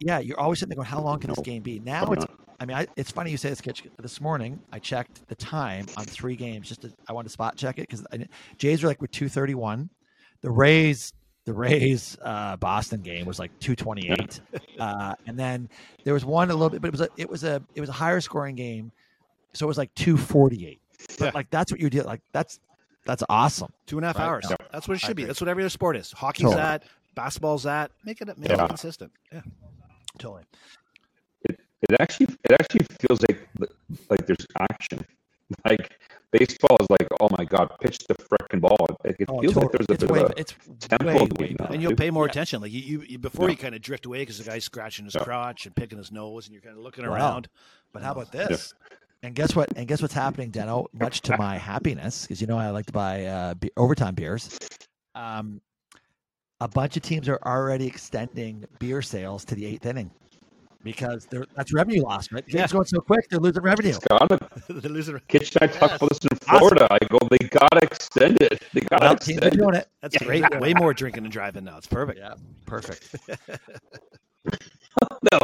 [0.00, 2.24] Yeah, you're always sitting there going, "How long can this game be?" Now it's
[2.60, 3.60] I mean, I, it's funny you say this.
[3.60, 3.84] Kitch.
[3.98, 6.68] This morning, I checked the time on three games.
[6.68, 8.04] Just to, I wanted to spot check it because
[8.58, 9.88] Jays were like with two thirty one.
[10.42, 11.12] The Rays,
[11.46, 14.40] the Rays uh, Boston game was like two twenty eight,
[14.78, 15.68] uh, and then
[16.04, 17.88] there was one a little bit, but it was a it was a it was
[17.90, 18.92] a higher scoring game,
[19.54, 20.80] so it was like two forty eight.
[21.18, 21.30] But Yeah.
[21.34, 22.04] like that's what you're doing.
[22.06, 22.60] Like that's
[23.06, 23.72] that's awesome.
[23.86, 24.26] Two and a half Right.
[24.26, 24.46] hours.
[24.50, 24.56] Yeah.
[24.70, 25.22] That's what it I should be.
[25.22, 25.28] agree.
[25.28, 26.12] That's what every other sport is.
[26.12, 26.60] Hockey's Totally.
[26.62, 26.82] at,
[27.14, 27.90] basketball's at.
[28.04, 28.64] Make it make Yeah.
[28.64, 29.10] it consistent.
[29.32, 29.40] Yeah.
[30.18, 30.42] Totally.
[31.48, 33.40] It, It actually it actually feels like
[34.10, 35.04] like there's action.
[35.64, 35.98] Like
[36.32, 38.76] baseball is like, oh my god, pitch the frickin' ball.
[39.04, 41.18] Like, it Oh, feels like there's a it's bit way, of a it's tempo way,
[41.18, 41.66] game way now.
[41.66, 41.96] And you'll too.
[41.96, 42.30] pay more Yeah.
[42.30, 42.60] attention.
[42.60, 43.52] Like you, you, you before Yeah.
[43.52, 45.24] you kind of drift away because the guy's scratching his Yeah.
[45.24, 47.12] crotch and picking his nose, and you're kind of looking Wow.
[47.14, 47.48] around.
[47.92, 48.74] But how about this?
[49.22, 49.68] And guess what?
[49.76, 50.86] And guess what's happening, Deno?
[50.92, 54.56] Much to my happiness, because you know I like to buy uh, be- overtime beers.
[55.14, 55.60] Um,
[56.60, 60.10] a bunch of teams are already extending beer sales to the eighth inning
[60.82, 62.44] because they're, that's revenue loss, right?
[62.44, 62.74] The game's Yeah.
[62.74, 63.90] going so quick, they're losing revenue.
[63.90, 64.40] It's got it.
[64.68, 65.20] the loser.
[65.28, 66.58] Kitch and I talked about this in Awesome.
[66.58, 66.88] Florida.
[66.90, 68.62] I go, they gotta extend it.
[68.72, 69.88] They gotta Well, teams are doing it.
[70.00, 70.44] That's great.
[70.60, 71.76] Way more drinking and driving now.
[71.78, 72.18] It's perfect.
[72.18, 72.34] Yeah,
[72.66, 73.14] perfect.
[75.32, 75.38] No,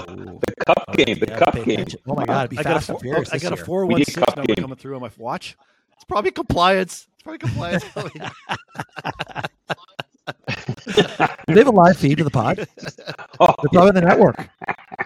[0.47, 1.69] the cup Oh, game, the yeah, cup game.
[1.71, 2.01] attention.
[2.07, 3.29] Oh my God, it'd be I got a fast four, and furious.
[3.33, 3.65] Oh, I got a year.
[3.65, 4.63] four We one need six cup number game.
[4.65, 5.57] coming through on my watch.
[5.95, 7.07] It's probably compliance.
[7.17, 7.85] It's probably compliance.
[10.27, 10.55] Do
[11.49, 12.67] they have a live feed to the pod?
[13.39, 14.49] Oh, They're probably on the network.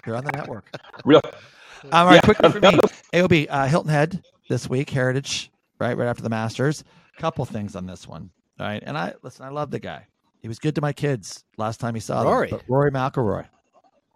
[0.05, 0.65] They're on the network.
[1.03, 1.19] real.
[1.25, 2.21] Um, all right, Yeah.
[2.21, 2.79] quickly for me,
[3.13, 6.83] AOB uh, Hilton Head this week, Heritage, right, right after the Masters.
[7.17, 8.81] Couple things on this one, all right.
[8.85, 10.07] And I listen, I love the guy.
[10.39, 12.49] He was good to my kids last time he saw Rory.
[12.49, 12.59] them.
[12.65, 13.47] But Rory McIlroy,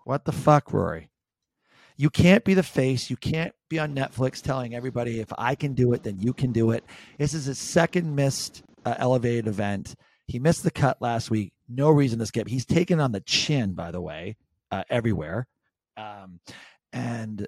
[0.05, 1.09] what the fuck, Rory?
[1.97, 3.09] You can't be the face.
[3.09, 6.51] You can't be on Netflix telling everybody if I can do it, then you can
[6.53, 6.83] do it.
[7.19, 9.95] This is his second missed uh, elevated event.
[10.27, 11.53] He missed the cut last week.
[11.69, 12.47] No reason to skip.
[12.47, 14.37] He's taken on the chin, by the way,
[14.71, 15.47] uh, everywhere.
[15.97, 16.39] Um,
[16.93, 17.47] and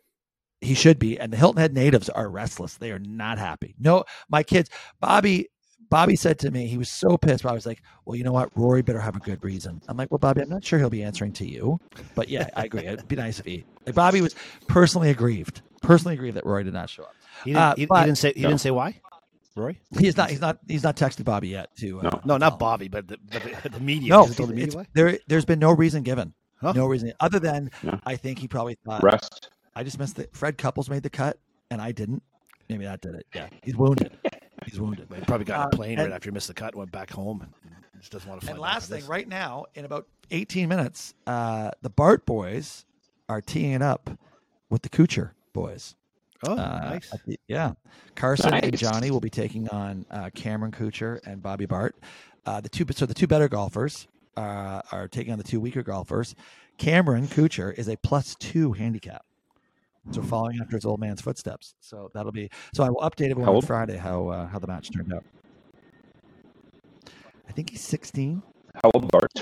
[0.61, 1.19] he should be.
[1.19, 2.75] And the Hilton Head natives are restless.
[2.75, 3.75] They are not happy.
[3.79, 4.69] No, my kids,
[4.99, 5.49] Bobby,
[5.89, 7.43] Bobby said to me, he was so pissed.
[7.43, 8.49] Bobby was like, well, you know what?
[8.57, 9.81] Rory better have a good reason.
[9.87, 11.79] I'm like, well, Bobby, I'm not sure he'll be answering to you.
[12.15, 12.85] But yeah, I agree.
[12.85, 14.35] It'd be nice if he, like, Bobby was
[14.67, 17.15] personally aggrieved, personally aggrieved that Rory did not show up.
[17.43, 18.33] He didn't, Uh, he, he didn't say.
[18.35, 18.49] He No.
[18.49, 18.99] didn't say why.
[19.57, 19.79] Rory?
[19.99, 22.21] He's not, he's not, he's not texted Bobby yet to, uh, No.
[22.25, 22.59] No, not.
[22.59, 24.09] Bobby, but the, but the, the media.
[24.09, 26.33] No, told the media there, there's been no reason given.
[26.59, 26.73] Huh?
[26.75, 27.99] No reason other than No.
[28.05, 29.49] I think he probably thought Rest.
[29.75, 30.35] I just missed it.
[30.35, 31.37] Fred Couples made the cut
[31.69, 32.23] and I didn't.
[32.69, 33.25] Maybe that did it.
[33.35, 34.11] Yeah, he's wounded.
[34.65, 35.07] He's wounded.
[35.15, 36.79] He probably got on Uh, a plane and- right after he missed the cut, and
[36.79, 38.49] went back home, and just doesn't want to.
[38.49, 42.85] And last thing, right now, in about 18 minutes, uh, the Bart boys
[43.29, 44.09] are teeing it up
[44.69, 45.95] with the Kuchar boys.
[46.45, 47.09] Oh, Uh, nice.
[47.25, 47.73] the- yeah,
[48.15, 51.95] Carson and Johnny will be taking on uh, Cameron Kuchar and Bobby Bart.
[52.45, 54.07] Uh, the two, so the two better golfers
[54.37, 56.35] uh, are taking on the two weaker golfers.
[56.77, 59.25] Cameron Kuchar is a plus two handicap,
[60.11, 61.73] so following after his old man's footsteps.
[61.79, 62.49] So that'll be.
[62.73, 63.61] So I will update everyone on?
[63.63, 65.23] Friday how uh, how the match turned out.
[67.49, 68.43] I think he's 16.
[68.83, 69.31] How old Bart?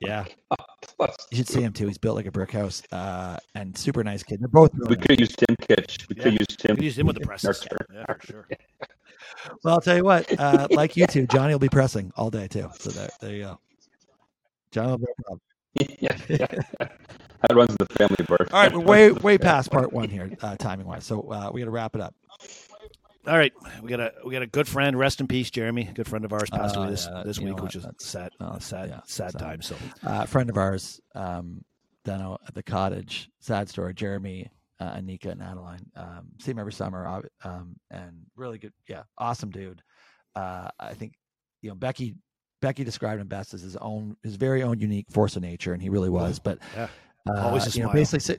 [0.00, 0.24] Yeah,
[1.04, 1.86] Plus, you should see him too.
[1.88, 4.40] He's built like a brick house, uh, and super nice kid.
[4.40, 4.70] They're both.
[4.74, 6.06] Really we could have used Tim Kitch.
[6.08, 6.22] We Yeah.
[6.22, 6.76] could use used Tim.
[6.76, 7.42] Could use him with the press.
[7.44, 7.86] Nurture.
[7.92, 8.48] Yeah, for sure.
[9.64, 10.38] Well, I'll tell you what.
[10.38, 12.68] Uh, like you two, Johnny will be pressing all day too.
[12.78, 13.58] So there, there you go.
[14.70, 14.98] Johnny will
[15.74, 16.46] be yeah, yeah.
[16.78, 18.52] That runs in the family, birth.
[18.54, 21.04] All right, we're way way past part one here, uh, timing wise.
[21.04, 22.14] So uh, we got to wrap it up.
[23.24, 24.98] All right, we got a we got a good friend.
[24.98, 25.86] Rest in peace, Jeremy.
[25.88, 28.88] A good friend of ours passed away this yeah, this week, which is sad, sad,
[28.88, 29.38] yeah, sad sad.
[29.38, 29.62] time.
[29.62, 31.64] So Uh, friend of ours, um,
[32.04, 33.30] Deno at the cottage.
[33.38, 33.94] Sad story.
[33.94, 34.50] Jeremy,
[34.80, 35.86] uh, Anika, and Adeline.
[35.94, 38.72] Um, see him every summer, um, and really good.
[38.88, 39.82] Yeah, awesome dude.
[40.34, 41.14] Uh, I think
[41.60, 42.16] you know Becky.
[42.60, 45.82] Becky described him best as his own, his very own unique force of nature, and
[45.82, 46.38] he really was.
[46.38, 46.88] But Yeah.
[47.28, 48.38] uh, Always a you know, basically,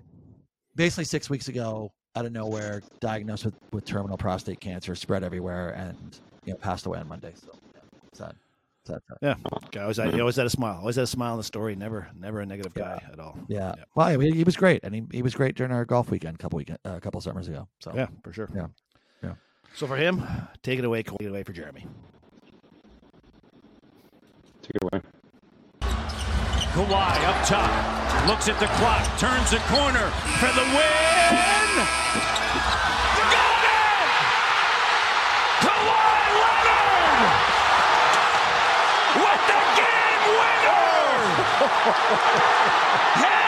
[0.76, 5.70] basically six weeks ago, out of nowhere, diagnosed with, with terminal prostate cancer, spread everywhere,
[5.70, 7.34] and you know passed away on Monday.
[7.36, 7.82] So yeah,
[8.14, 8.36] sad,
[8.86, 9.18] sad, sad.
[9.22, 9.36] yeah,
[9.72, 10.78] guy always had, he always had a smile.
[10.80, 11.76] Always had a smile in the story.
[11.76, 13.38] Never never a negative guy at all.
[13.48, 13.74] Yeah.
[13.78, 13.84] Yeah.
[13.96, 16.36] Well, I mean, he was great, and he, he was great during our golf weekend
[16.36, 17.68] a couple weekend, uh, a couple summers ago.
[17.80, 18.50] So Yeah, for sure.
[18.56, 18.68] Yeah.
[19.24, 19.34] Yeah.
[19.76, 20.24] So for him,
[20.62, 21.04] take it away.
[21.04, 21.88] Take it away for Jeremy.
[24.62, 25.02] Take it away.
[26.74, 27.70] Kawhi up top,
[28.28, 30.10] looks at the clock, turns the corner
[30.42, 31.86] for the win.
[33.30, 34.10] Got it!
[35.62, 36.34] Kawhi
[39.22, 40.26] with the game
[43.22, 43.38] winner.